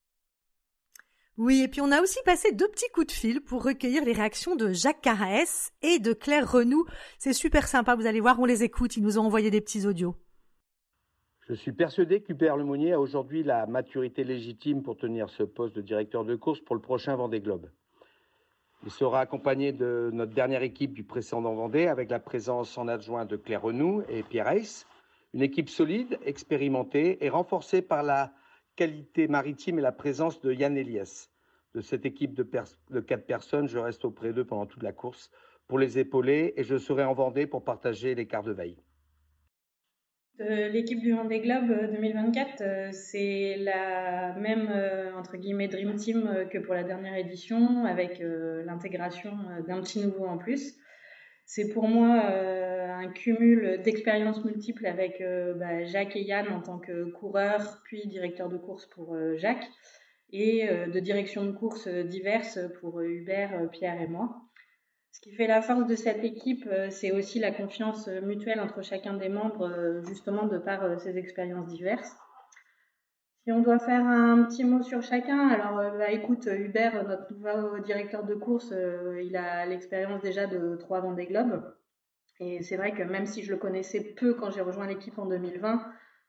Oui, 1.38 1.62
et 1.62 1.68
puis 1.68 1.82
on 1.82 1.92
a 1.92 2.02
aussi 2.02 2.20
passé 2.24 2.54
deux 2.54 2.68
petits 2.70 2.90
coups 2.94 3.08
de 3.08 3.12
fil 3.12 3.42
pour 3.42 3.64
recueillir 3.64 4.06
les 4.06 4.14
réactions 4.14 4.56
de 4.56 4.72
Jacques 4.72 5.02
Carès 5.02 5.74
et 5.82 6.00
de 6.00 6.14
Claire 6.14 6.50
Renou. 6.50 6.86
C'est 7.20 7.34
super 7.34 7.68
sympa, 7.68 7.96
vous 7.96 8.06
allez 8.06 8.22
voir, 8.22 8.40
on 8.40 8.46
les 8.46 8.64
écoute, 8.64 8.96
ils 8.96 9.04
nous 9.04 9.20
ont 9.20 9.26
envoyé 9.26 9.52
des 9.52 9.60
petits 9.60 9.86
audios. 9.86 10.16
Je 11.48 11.54
suis 11.54 11.74
persuadé 11.74 12.22
qu'Hubert 12.22 12.58
Lemonnier 12.58 12.94
a 12.94 13.00
aujourd'hui 13.00 13.44
la 13.44 13.68
maturité 13.68 14.24
légitime 14.24 14.82
pour 14.82 14.98
tenir 14.98 15.30
ce 15.30 15.44
poste 15.44 15.76
de 15.76 15.82
directeur 15.82 16.26
de 16.26 16.36
course 16.36 16.60
pour 16.60 16.76
le 16.76 16.82
prochain 16.82 17.16
Vendée 17.16 17.40
Globe. 17.40 17.70
Il 18.84 18.90
sera 18.90 19.20
accompagné 19.20 19.72
de 19.72 20.10
notre 20.12 20.34
dernière 20.34 20.64
équipe 20.64 20.96
du 20.96 21.04
précédent 21.04 21.54
Vendée 21.54 21.86
avec 21.86 22.10
la 22.10 22.18
présence 22.18 22.76
en 22.80 22.88
adjoint 22.88 23.26
de 23.26 23.36
Claire 23.36 23.62
Renou 23.62 24.02
et 24.10 24.24
Pierre 24.24 24.48
Hayes. 24.48 24.86
Une 25.36 25.44
équipe 25.44 25.70
solide, 25.70 26.18
expérimentée 26.26 27.24
et 27.24 27.30
renforcée 27.30 27.84
par 27.84 28.02
la 28.02 28.34
qualité 28.76 29.28
maritime 29.28 29.78
et 29.78 29.84
la 29.84 29.92
présence 29.92 30.42
de 30.42 30.52
Yann 30.52 30.76
Elias. 30.76 31.30
De 31.76 31.82
cette 31.82 32.08
équipe 32.08 32.34
de, 32.34 32.50
de 32.90 33.00
quatre 33.02 33.28
personnes, 33.28 33.68
je 33.68 33.78
reste 33.78 34.04
auprès 34.04 34.34
d'eux 34.34 34.46
pendant 34.46 34.66
toute 34.66 34.82
la 34.82 34.94
course 34.94 35.30
pour 35.68 35.78
les 35.78 36.00
épauler 36.00 36.56
et 36.58 36.64
je 36.64 36.78
serai 36.78 37.04
en 37.04 37.14
Vendée 37.14 37.46
pour 37.46 37.64
partager 37.64 38.16
les 38.16 38.26
quarts 38.26 38.42
de 38.42 38.52
veille 38.52 38.80
l'équipe 40.40 41.00
du 41.00 41.14
Vendée 41.14 41.40
Globe 41.40 41.92
2024, 41.92 42.62
euh, 42.62 42.66
euh, 42.66 42.90
c'est 42.92 43.56
la 43.58 44.34
même 44.34 44.70
euh, 44.70 45.14
entre 45.18 45.38
guillemets 45.38 45.68
Dream 45.68 45.96
Team 45.96 46.48
que 46.52 46.58
pour 46.58 46.74
la 46.74 46.84
dernière 46.84 47.16
édition, 47.16 47.86
avec 47.86 48.22
l'intégration 48.66 49.32
d'un 49.68 49.82
petit 49.82 50.00
nouveau 50.00 50.26
en 50.26 50.38
plus. 50.38 50.76
C'est 51.48 51.70
pour 51.70 51.88
moi 51.88 52.24
un 52.26 53.12
cumul 53.12 53.80
d'expériences 53.84 54.44
multiples 54.44 54.88
avec 54.88 55.24
bah, 55.58 55.84
Jacques 55.84 56.16
et 56.16 56.24
Yann 56.24 56.48
en 56.52 56.60
tant 56.60 56.80
que 56.80 57.12
coureur, 57.12 57.82
puis 57.86 58.08
directeur 58.08 58.50
de 58.50 58.58
course 58.58 58.88
pour 58.88 59.16
Jacques, 59.36 59.68
et 60.32 60.68
de 60.68 61.00
direction 61.00 61.46
de 61.46 61.52
course 61.52 61.88
diverses 61.88 62.58
pour 62.82 63.00
Hubert, 63.02 63.70
Pierre 63.72 64.02
et 64.02 64.08
moi. 64.08 64.42
Qui 65.26 65.34
fait 65.34 65.48
la 65.48 65.64
force 65.64 65.88
de 65.88 65.96
cette 65.96 66.24
équipe, 66.24 66.68
euh, 66.72 66.92
c'est 66.92 67.12
aussi 67.12 67.40
la 67.40 67.52
confiance 67.52 68.08
euh, 68.08 68.22
mutuelle 68.22 68.60
entre 68.60 68.84
chacun 68.84 69.16
des 69.16 69.28
membres, 69.28 69.68
euh, 69.68 70.04
justement 70.04 70.46
de 70.46 70.60
par 70.60 71.00
ses 71.02 71.18
expériences 71.18 71.66
diverses. 71.66 72.16
Si 73.44 73.52
on 73.52 73.62
doit 73.62 73.80
faire 73.80 74.06
un 74.06 74.44
petit 74.44 74.64
mot 74.64 74.84
sur 74.84 75.02
chacun, 75.02 75.48
alors 75.48 75.98
bah, 75.98 76.12
écoute, 76.12 76.46
Hubert, 76.46 77.04
notre 77.08 77.34
nouveau 77.34 77.80
directeur 77.80 78.24
de 78.24 78.36
course, 78.36 78.72
il 79.24 79.36
a 79.36 79.66
l'expérience 79.66 80.22
déjà 80.22 80.46
de 80.46 80.76
trois 80.76 81.00
Vendée 81.00 81.26
Globe. 81.26 81.74
Et 82.40 82.62
c'est 82.62 82.78
vrai 82.78 82.92
que 82.92 83.02
même 83.02 83.26
si 83.26 83.42
je 83.42 83.52
le 83.52 83.58
connaissais 83.58 84.02
peu 84.02 84.36
quand 84.36 84.52
j'ai 84.52 84.62
rejoint 84.62 84.88
l'équipe 84.88 85.18
en 85.18 85.26
2020, 85.26 85.84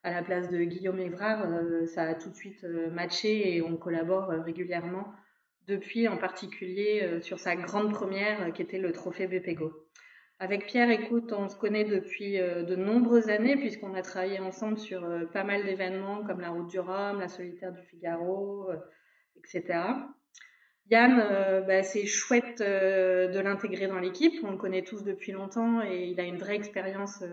à 0.04 0.10
la 0.10 0.22
place 0.22 0.48
de 0.48 0.58
Guillaume 0.64 1.00
Évrard, 1.00 1.46
ça 1.86 2.02
a 2.02 2.14
tout 2.14 2.30
de 2.30 2.34
suite 2.34 2.64
matché 2.92 3.56
et 3.56 3.62
on 3.62 3.76
collabore 3.76 4.28
régulièrement 4.28 5.06
depuis 5.66 6.06
en 6.08 6.16
particulier 6.16 7.00
euh, 7.02 7.20
sur 7.20 7.38
sa 7.38 7.56
grande 7.56 7.92
première 7.92 8.42
euh, 8.42 8.50
qui 8.50 8.62
était 8.62 8.78
le 8.78 8.92
trophée 8.92 9.26
BPGO. 9.26 9.72
Avec 10.38 10.66
Pierre, 10.66 10.90
écoute, 10.90 11.32
on 11.32 11.48
se 11.48 11.56
connaît 11.56 11.84
depuis 11.84 12.38
euh, 12.38 12.62
de 12.62 12.76
nombreuses 12.76 13.30
années 13.30 13.56
puisqu'on 13.56 13.94
a 13.94 14.02
travaillé 14.02 14.38
ensemble 14.38 14.78
sur 14.78 15.02
pas 15.32 15.44
mal 15.44 15.64
d'événements 15.64 16.22
comme 16.24 16.40
la 16.40 16.50
Route 16.50 16.68
du 16.68 16.78
Rhum, 16.78 17.20
la 17.20 17.28
Solitaire 17.28 17.72
du 17.72 17.82
Figaro, 17.82 18.70
etc. 19.36 19.80
Yann, 20.88 21.64
bah, 21.66 21.82
c'est 21.82 22.06
chouette 22.06 22.60
de 22.60 23.40
l'intégrer 23.40 23.88
dans 23.88 23.98
l'équipe. 23.98 24.34
On 24.44 24.52
le 24.52 24.56
connaît 24.56 24.84
tous 24.84 25.02
depuis 25.02 25.32
longtemps 25.32 25.82
et 25.82 26.04
il 26.04 26.20
a 26.20 26.24
une 26.24 26.36
vraie 26.36 26.54
expérience 26.54 27.24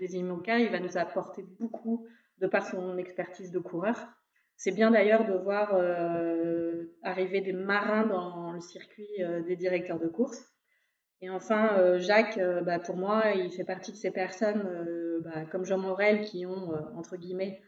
des 0.00 0.16
IMOCA. 0.16 0.60
Il 0.60 0.70
va 0.70 0.80
nous 0.80 0.96
apporter 0.96 1.44
beaucoup 1.60 2.06
de 2.38 2.46
par 2.46 2.64
son 2.64 2.96
expertise 2.96 3.50
de 3.50 3.58
coureur. 3.58 4.08
C'est 4.56 4.72
bien 4.72 4.90
d'ailleurs 4.90 5.26
de 5.26 5.32
voir 5.32 5.74
euh, 5.74 6.84
arriver 7.02 7.40
des 7.40 7.52
marins 7.52 8.06
dans 8.06 8.52
le 8.52 8.60
circuit 8.60 9.08
euh, 9.20 9.42
des 9.42 9.56
directeurs 9.56 9.98
de 9.98 10.08
course. 10.08 10.40
Et 11.20 11.30
enfin, 11.30 11.78
euh, 11.78 11.98
Jacques, 11.98 12.38
bah, 12.64 12.78
pour 12.78 12.96
moi, 12.96 13.32
il 13.34 13.50
fait 13.52 13.64
partie 13.64 13.92
de 13.92 13.96
ces 13.96 14.10
personnes 14.10 15.20
bah, 15.24 15.44
comme 15.50 15.64
Jean 15.64 15.78
Morel 15.78 16.22
qui 16.22 16.46
ont, 16.46 16.72
entre 16.96 17.16
guillemets, 17.16 17.60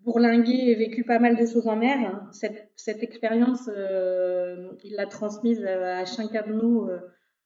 bourlingué 0.00 0.52
et 0.52 0.74
vécu 0.74 1.04
pas 1.04 1.18
mal 1.18 1.36
de 1.36 1.46
choses 1.46 1.66
en 1.66 1.76
mer. 1.76 2.28
Cette 2.32 3.02
expérience, 3.02 3.68
il 4.84 4.94
l'a 4.94 5.06
transmise 5.06 5.64
à 5.64 6.04
chacun 6.04 6.46
de 6.46 6.52
nous 6.52 6.88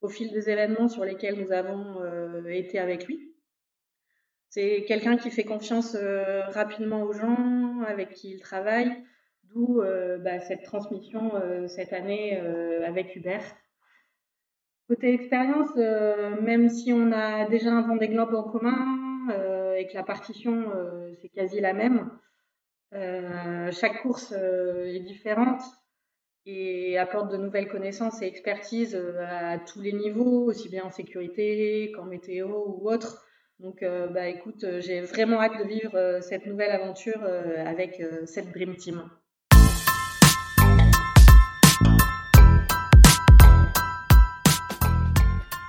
au 0.03 0.09
fil 0.09 0.31
des 0.33 0.51
événements 0.51 0.89
sur 0.89 1.05
lesquels 1.05 1.43
nous 1.43 1.53
avons 1.53 1.97
été 2.47 2.79
avec 2.79 3.07
lui. 3.07 3.35
C'est 4.51 4.85
quelqu'un 4.87 5.19
qui 5.19 5.31
fait 5.31 5.45
confiance 5.45 5.95
euh, 5.95 6.43
rapidement 6.49 7.03
aux 7.03 7.13
gens 7.13 7.83
avec 7.87 8.11
qui 8.15 8.31
il 8.31 8.41
travaille, 8.41 8.91
d'où 9.45 9.83
euh, 9.83 10.17
bah, 10.19 10.41
cette 10.41 10.63
transmission 10.63 11.33
euh, 11.35 11.69
cette 11.69 11.93
année 11.93 12.39
avec 12.85 13.15
Hubert. 13.15 13.45
Côté 14.89 15.13
expérience, 15.13 15.77
même 16.41 16.71
si 16.71 16.95
on 16.95 17.13
a 17.13 17.47
déjà 17.47 17.73
un 17.73 17.83
Vendée 17.83 18.09
Globe 18.09 18.35
en 18.35 18.45
commun 18.45 19.77
et 19.77 19.87
que 19.87 19.95
la 19.95 20.03
partition 20.03 20.73
c'est 21.21 21.29
quasi 21.29 21.61
la 21.61 21.75
même, 21.75 22.11
chaque 23.71 24.01
course 24.01 24.33
est 24.33 25.01
différente 25.01 25.61
et 26.47 26.97
apporte 26.97 27.31
de 27.31 27.37
nouvelles 27.37 27.69
connaissances 27.69 28.23
et 28.23 28.27
expertises 28.27 28.99
à 29.21 29.59
tous 29.59 29.83
les 29.83 29.93
niveaux, 29.93 30.47
aussi 30.47 30.71
bien 30.71 30.85
en 30.85 30.91
sécurité 30.91 31.93
qu'en 31.95 32.05
météo 32.05 32.49
ou 32.49 32.89
autre. 32.91 33.28
Donc, 33.61 33.83
euh, 33.83 34.07
bah, 34.07 34.29
écoute, 34.29 34.63
euh, 34.63 34.81
j'ai 34.81 35.01
vraiment 35.01 35.41
hâte 35.41 35.59
de 35.59 35.65
vivre 35.67 35.97
euh, 35.97 36.21
cette 36.21 36.47
nouvelle 36.47 36.71
aventure 36.71 37.25
avec 37.25 38.01
cette 38.25 38.53
Dream 38.53 38.77
Team. 38.77 39.03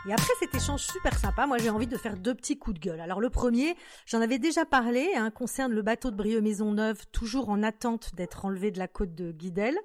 Et 0.08 0.12
après 0.12 0.34
cet 0.40 0.56
échange 0.56 0.82
super 0.82 1.16
sympa, 1.20 1.46
moi 1.46 1.60
j'ai 1.60 1.70
envie 1.70 1.86
de 1.86 1.96
faire 1.96 2.18
deux 2.18 2.34
petits 2.34 2.58
coups 2.58 2.80
de 2.80 2.90
gueule. 2.90 3.00
Alors 3.00 3.22
le 3.22 3.30
premier, 3.30 3.76
j'en 4.08 4.22
avais 4.22 4.40
déjà 4.40 4.66
parlé, 4.66 5.08
hein, 5.16 5.30
concerne 5.30 5.72
le 5.72 5.84
bateau 5.84 6.10
de 6.10 6.16
Brieux 6.16 6.42
Maisonneuve, 6.42 7.06
toujours 7.12 7.50
en 7.50 7.62
attente 7.62 8.16
d'être 8.16 8.46
enlevé 8.46 8.72
de 8.72 8.80
la 8.80 8.88
côte 8.88 9.14
de 9.14 9.32
Guidel 9.32 9.78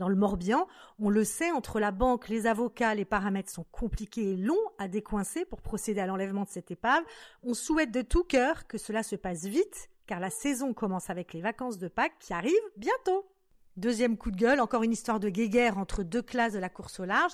dans 0.00 0.08
le 0.08 0.16
Morbihan. 0.16 0.66
On 0.98 1.10
le 1.10 1.22
sait, 1.22 1.52
entre 1.52 1.78
la 1.78 1.92
banque, 1.92 2.28
les 2.28 2.46
avocats, 2.46 2.94
les 2.94 3.04
paramètres 3.04 3.52
sont 3.52 3.66
compliqués 3.70 4.32
et 4.32 4.36
longs 4.36 4.56
à 4.78 4.88
décoincer 4.88 5.44
pour 5.44 5.60
procéder 5.60 6.00
à 6.00 6.06
l'enlèvement 6.06 6.42
de 6.44 6.48
cette 6.48 6.72
épave. 6.72 7.04
On 7.44 7.54
souhaite 7.54 7.92
de 7.92 8.02
tout 8.02 8.24
cœur 8.24 8.66
que 8.66 8.78
cela 8.78 9.04
se 9.04 9.14
passe 9.14 9.44
vite, 9.44 9.90
car 10.06 10.18
la 10.18 10.30
saison 10.30 10.74
commence 10.74 11.10
avec 11.10 11.34
les 11.34 11.42
vacances 11.42 11.78
de 11.78 11.86
Pâques 11.86 12.18
qui 12.18 12.32
arrivent 12.32 12.56
bientôt. 12.76 13.30
Deuxième 13.76 14.16
coup 14.16 14.30
de 14.30 14.36
gueule, 14.36 14.60
encore 14.60 14.82
une 14.82 14.92
histoire 14.92 15.20
de 15.20 15.28
guéguerre 15.28 15.78
entre 15.78 16.02
deux 16.02 16.22
classes 16.22 16.54
de 16.54 16.58
la 16.58 16.68
course 16.68 16.98
au 16.98 17.04
large 17.04 17.32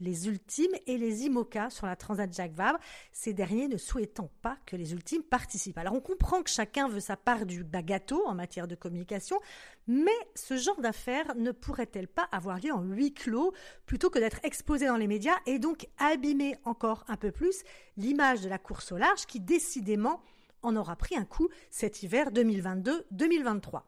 les 0.00 0.28
ultimes 0.28 0.74
et 0.86 0.98
les 0.98 1.24
IMOCA 1.26 1.70
sur 1.70 1.86
la 1.86 1.96
Transat 1.96 2.32
Jacques 2.32 2.54
Vabre, 2.54 2.78
ces 3.12 3.32
derniers 3.32 3.68
ne 3.68 3.76
souhaitant 3.76 4.30
pas 4.42 4.56
que 4.66 4.76
les 4.76 4.92
ultimes 4.92 5.22
participent. 5.22 5.78
Alors 5.78 5.94
on 5.94 6.00
comprend 6.00 6.42
que 6.42 6.50
chacun 6.50 6.88
veut 6.88 7.00
sa 7.00 7.16
part 7.16 7.46
du 7.46 7.64
gâteau 7.64 8.26
en 8.26 8.34
matière 8.34 8.68
de 8.68 8.74
communication, 8.74 9.38
mais 9.86 10.16
ce 10.34 10.56
genre 10.56 10.80
d'affaires 10.80 11.34
ne 11.36 11.52
pourrait-elle 11.52 12.08
pas 12.08 12.28
avoir 12.32 12.58
lieu 12.60 12.72
en 12.72 12.82
huis 12.82 13.14
clos 13.14 13.52
plutôt 13.86 14.10
que 14.10 14.18
d'être 14.18 14.40
exposé 14.42 14.86
dans 14.86 14.96
les 14.96 15.06
médias 15.06 15.36
et 15.46 15.58
donc 15.58 15.88
abîmer 15.98 16.56
encore 16.64 17.04
un 17.08 17.16
peu 17.16 17.30
plus 17.30 17.62
l'image 17.96 18.40
de 18.40 18.48
la 18.48 18.58
course 18.58 18.92
au 18.92 18.96
large 18.96 19.26
qui 19.26 19.40
décidément 19.40 20.20
en 20.62 20.76
aura 20.76 20.96
pris 20.96 21.16
un 21.16 21.24
coup 21.24 21.48
cet 21.70 22.02
hiver 22.02 22.30
2022-2023. 22.30 23.82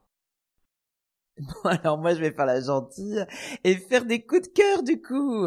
Bon, 1.40 1.70
alors 1.70 1.98
moi 1.98 2.14
je 2.14 2.20
vais 2.20 2.32
faire 2.32 2.46
la 2.46 2.60
gentille 2.60 3.24
et 3.62 3.76
faire 3.76 4.04
des 4.04 4.24
coups 4.24 4.42
de 4.42 4.48
cœur 4.48 4.82
du 4.82 5.00
coup. 5.00 5.46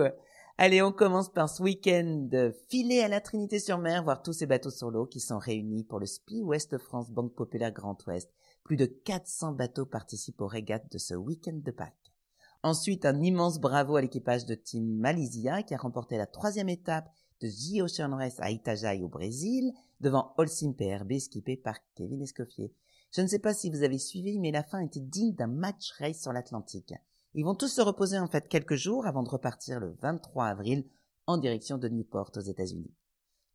Allez, 0.64 0.84
on 0.84 0.92
commence 0.92 1.30
par 1.30 1.50
ce 1.50 1.64
week-end 1.64 2.30
filer 2.70 3.00
à 3.00 3.08
la 3.08 3.20
Trinité-sur-Mer, 3.20 4.04
voir 4.04 4.22
tous 4.22 4.34
ces 4.34 4.46
bateaux 4.46 4.70
sur 4.70 4.92
l'eau 4.92 5.08
qui 5.08 5.20
sont 5.20 5.40
réunis 5.40 5.84
pour 5.84 6.00
le 6.00 6.06
SPI 6.06 6.44
Ouest 6.44 6.78
France 6.78 7.10
Banque 7.10 7.34
Populaire 7.34 7.72
Grand 7.72 7.98
Ouest. 8.06 8.30
Plus 8.64 8.78
de 8.78 8.86
400 8.86 9.54
bateaux 9.54 9.88
participent 9.88 10.40
aux 10.40 10.46
régates 10.46 10.92
de 10.92 11.00
ce 11.00 11.16
week-end 11.16 11.60
de 11.66 11.72
Pâques. 11.72 12.14
Ensuite, 12.62 13.08
un 13.08 13.24
immense 13.24 13.60
bravo 13.60 13.96
à 13.96 14.02
l'équipage 14.02 14.46
de 14.46 14.54
Team 14.54 14.86
Malaysia 14.86 15.64
qui 15.64 15.74
a 15.74 15.78
remporté 15.78 16.16
la 16.16 16.28
troisième 16.28 16.70
étape 16.70 17.10
de 17.40 17.48
J-Ocean 17.48 18.16
Race 18.16 18.40
à 18.40 18.52
Itajaí 18.52 19.02
au 19.02 19.10
Brésil 19.10 19.72
devant 20.00 20.36
Holcim 20.38 20.74
PRB 20.74 21.18
skippé 21.18 21.58
par 21.58 21.80
Kevin 21.96 22.22
Escoffier. 22.22 22.72
Je 23.16 23.22
ne 23.22 23.28
sais 23.28 23.40
pas 23.40 23.56
si 23.56 23.72
vous 23.72 23.82
avez 23.82 23.98
suivi, 23.98 24.38
mais 24.38 24.52
la 24.52 24.62
fin 24.62 24.78
était 24.82 25.00
digne 25.00 25.34
d'un 25.34 25.48
match 25.48 25.92
race 25.98 26.22
sur 26.22 26.32
l'Atlantique. 26.32 26.94
Ils 27.34 27.46
vont 27.46 27.56
tous 27.56 27.70
se 27.70 27.82
reposer 27.82 28.20
en 28.20 28.28
fait 28.28 28.50
quelques 28.50 28.76
jours 28.76 29.06
avant 29.06 29.24
de 29.24 29.30
repartir 29.30 29.80
le 29.80 29.96
23 30.02 30.48
avril 30.48 30.86
en 31.28 31.38
direction 31.38 31.78
de 31.78 31.88
Newport 31.88 32.32
aux 32.36 32.42
États-Unis. 32.42 32.94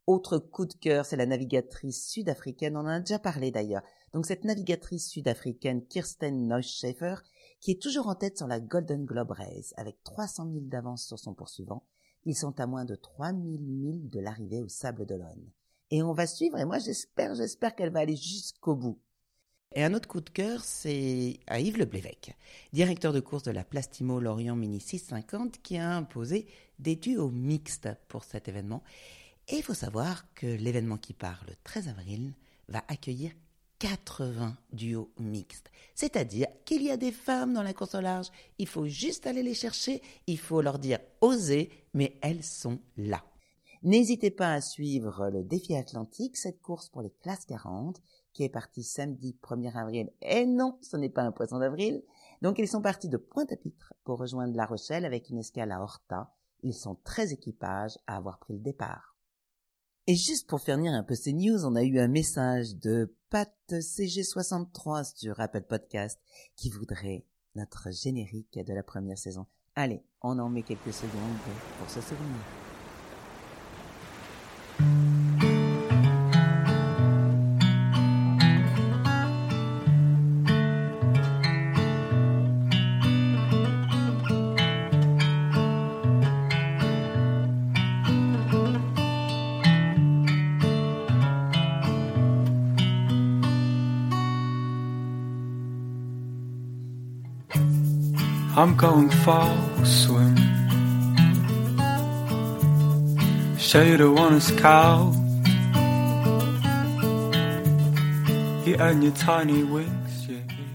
Autre 0.07 0.39
coup 0.39 0.65
de 0.65 0.73
cœur, 0.73 1.05
c'est 1.05 1.15
la 1.15 1.27
navigatrice 1.27 2.07
sud-africaine, 2.07 2.75
on 2.75 2.81
en 2.81 2.87
a 2.87 2.99
déjà 3.01 3.19
parlé 3.19 3.51
d'ailleurs. 3.51 3.83
Donc 4.13 4.25
cette 4.25 4.45
navigatrice 4.45 5.09
sud-africaine 5.09 5.85
Kirsten 5.85 6.47
Neuschafer, 6.47 7.17
qui 7.59 7.71
est 7.71 7.81
toujours 7.81 8.07
en 8.07 8.15
tête 8.15 8.37
sur 8.37 8.47
la 8.47 8.59
Golden 8.59 9.05
Globe 9.05 9.31
Race 9.31 9.73
avec 9.77 10.01
300 10.03 10.49
000 10.51 10.65
d'avance 10.65 11.05
sur 11.05 11.19
son 11.19 11.35
poursuivant. 11.35 11.83
Ils 12.25 12.35
sont 12.35 12.59
à 12.59 12.65
moins 12.65 12.85
de 12.85 12.95
3000 12.95 13.61
milles 13.61 14.09
de 14.09 14.19
l'arrivée 14.19 14.63
au 14.63 14.69
Sable 14.69 15.05
d'Olonne. 15.05 15.51
Et 15.91 16.01
on 16.01 16.13
va 16.13 16.25
suivre, 16.25 16.57
et 16.57 16.65
moi 16.65 16.79
j'espère, 16.79 17.35
j'espère 17.35 17.75
qu'elle 17.75 17.93
va 17.93 17.99
aller 17.99 18.15
jusqu'au 18.15 18.75
bout. 18.75 18.99
Et 19.75 19.83
un 19.83 19.93
autre 19.93 20.07
coup 20.07 20.21
de 20.21 20.29
cœur, 20.29 20.63
c'est 20.63 21.39
à 21.45 21.59
Yves 21.59 21.77
Leblévec, 21.77 22.35
directeur 22.71 23.11
de 23.11 23.19
course 23.19 23.43
de 23.43 23.51
la 23.51 23.63
Plastimo 23.63 24.19
Lorient 24.19 24.55
Mini 24.55 24.79
650, 24.79 25.61
qui 25.61 25.77
a 25.77 25.95
imposé 25.95 26.47
des 26.79 26.95
duos 26.95 27.29
mixtes 27.29 27.89
pour 28.07 28.23
cet 28.23 28.47
événement. 28.47 28.81
Et 29.49 29.57
il 29.57 29.63
faut 29.63 29.73
savoir 29.73 30.33
que 30.33 30.47
l'événement 30.47 30.97
qui 30.97 31.13
part 31.13 31.43
le 31.47 31.53
13 31.63 31.89
avril 31.89 32.33
va 32.69 32.83
accueillir 32.87 33.31
80 33.79 34.57
duos 34.71 35.11
mixtes. 35.19 35.69
C'est-à-dire 35.93 36.47
qu'il 36.65 36.81
y 36.81 36.89
a 36.89 36.97
des 36.97 37.11
femmes 37.11 37.53
dans 37.53 37.61
la 37.61 37.73
course 37.73 37.95
au 37.95 38.01
large, 38.01 38.27
il 38.57 38.67
faut 38.67 38.87
juste 38.87 39.27
aller 39.27 39.43
les 39.43 39.53
chercher, 39.53 40.01
il 40.27 40.39
faut 40.39 40.61
leur 40.61 40.79
dire 40.79 40.99
oser, 41.21 41.69
mais 41.93 42.17
elles 42.21 42.43
sont 42.43 42.79
là. 42.95 43.23
N'hésitez 43.83 44.31
pas 44.31 44.53
à 44.53 44.61
suivre 44.61 45.29
le 45.29 45.43
défi 45.43 45.75
atlantique, 45.75 46.35
cette 46.35 46.61
course 46.61 46.89
pour 46.89 47.01
les 47.01 47.11
classes 47.21 47.45
40, 47.45 48.01
qui 48.37 48.43
est 48.43 48.49
parti 48.49 48.83
samedi 48.83 49.35
1er 49.41 49.75
avril. 49.75 50.11
Et 50.21 50.45
non, 50.45 50.77
ce 50.83 50.95
n'est 50.95 51.09
pas 51.09 51.23
un 51.23 51.31
poisson 51.31 51.57
d'avril. 51.57 52.03
Donc 52.43 52.59
ils 52.59 52.67
sont 52.67 52.83
partis 52.83 53.09
de 53.09 53.17
Pointe-à-Pitre 53.17 53.95
pour 54.03 54.19
rejoindre 54.19 54.55
La 54.55 54.67
Rochelle 54.67 55.05
avec 55.05 55.31
une 55.31 55.39
escale 55.39 55.71
à 55.71 55.81
Horta. 55.81 56.31
Ils 56.61 56.75
sont 56.75 56.99
13 57.03 57.33
équipages 57.33 57.97
à 58.05 58.15
avoir 58.15 58.37
pris 58.37 58.53
le 58.53 58.59
départ. 58.59 59.15
Et 60.05 60.13
juste 60.13 60.47
pour 60.47 60.61
finir 60.61 60.93
un 60.93 61.01
peu 61.01 61.15
ces 61.15 61.33
news, 61.33 61.65
on 61.65 61.75
a 61.75 61.81
eu 61.81 61.97
un 61.97 62.07
message 62.07 62.75
de 62.75 63.11
Pat 63.31 63.51
CG63 63.71 65.17
sur 65.17 65.39
Apple 65.39 65.63
Podcast 65.63 66.19
qui 66.55 66.69
voudrait 66.69 67.25
notre 67.55 67.89
générique 67.91 68.59
de 68.63 68.73
la 68.73 68.83
première 68.83 69.17
saison. 69.17 69.47
Allez, 69.73 70.03
on 70.21 70.37
en 70.37 70.49
met 70.49 70.61
quelques 70.61 70.93
secondes 70.93 71.37
pour 71.79 71.89
se 71.89 72.01
souvenir. 72.01 72.37
I'm 98.59 98.75
going 98.75 99.11
for 99.11 99.53
a 99.79 99.85
swim. 99.85 100.35
Show 103.59 103.83
you 103.83 103.97
the 103.97 104.09
one 104.09 104.41
scout. 104.41 105.13
You 108.65 108.77
earn 108.79 109.03
your 109.03 109.13
tiny 109.13 109.61
wings. 109.61 109.91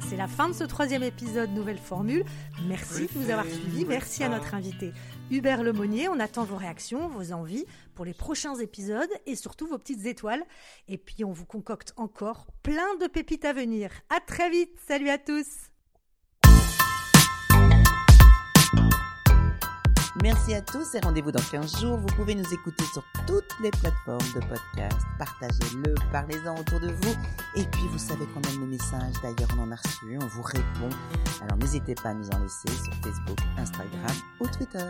C'est 0.08 0.16
la 0.16 0.28
fin 0.28 0.48
de 0.50 0.54
ce 0.54 0.62
troisième 0.62 1.02
épisode 1.02 1.50
Nouvelle 1.50 1.78
Formule. 1.78 2.24
Merci 2.68 3.08
de 3.08 3.18
nous 3.18 3.30
avoir 3.30 3.46
suivis. 3.46 3.84
Merci 3.84 4.22
à 4.22 4.28
notre 4.28 4.54
invité 4.54 4.92
Hubert 5.32 5.64
Lemonnier. 5.64 6.06
On 6.06 6.20
attend 6.20 6.44
vos 6.44 6.56
réactions, 6.56 7.08
vos 7.08 7.32
envies 7.32 7.64
pour 7.96 8.04
les 8.04 8.14
prochains 8.14 8.54
épisodes 8.54 9.10
et 9.26 9.34
surtout 9.34 9.66
vos 9.66 9.78
petites 9.78 10.06
étoiles. 10.06 10.44
Et 10.86 10.98
puis 10.98 11.24
on 11.24 11.32
vous 11.32 11.46
concocte 11.46 11.94
encore 11.96 12.46
plein 12.62 12.94
de 13.00 13.08
pépites 13.08 13.44
à 13.44 13.52
venir. 13.52 13.90
À 14.08 14.20
très 14.20 14.50
vite. 14.50 14.78
Salut 14.86 15.08
à 15.08 15.18
tous. 15.18 15.71
Merci 20.20 20.52
à 20.52 20.60
tous 20.60 20.94
et 20.94 21.00
rendez-vous 21.00 21.32
dans 21.32 21.40
15 21.40 21.80
jours. 21.80 21.96
Vous 21.96 22.06
pouvez 22.14 22.34
nous 22.34 22.52
écouter 22.52 22.84
sur 22.92 23.02
toutes 23.26 23.58
les 23.62 23.70
plateformes 23.70 24.32
de 24.34 24.40
podcast. 24.40 24.98
Partagez-le, 25.18 25.94
parlez-en 26.12 26.54
autour 26.58 26.80
de 26.80 26.88
vous. 26.88 27.14
Et 27.56 27.64
puis, 27.64 27.88
vous 27.90 27.98
savez 27.98 28.26
qu'on 28.26 28.42
aime 28.42 28.60
les 28.60 28.76
messages. 28.76 29.14
D'ailleurs, 29.22 29.48
on 29.56 29.62
en 29.62 29.72
a 29.72 29.76
reçu, 29.76 30.18
on 30.20 30.26
vous 30.26 30.42
répond. 30.42 30.90
Alors, 31.42 31.56
n'hésitez 31.56 31.94
pas 31.94 32.10
à 32.10 32.14
nous 32.14 32.28
en 32.28 32.40
laisser 32.40 32.68
sur 32.68 32.92
Facebook, 33.02 33.38
Instagram 33.56 34.16
ou 34.38 34.46
Twitter. 34.48 34.84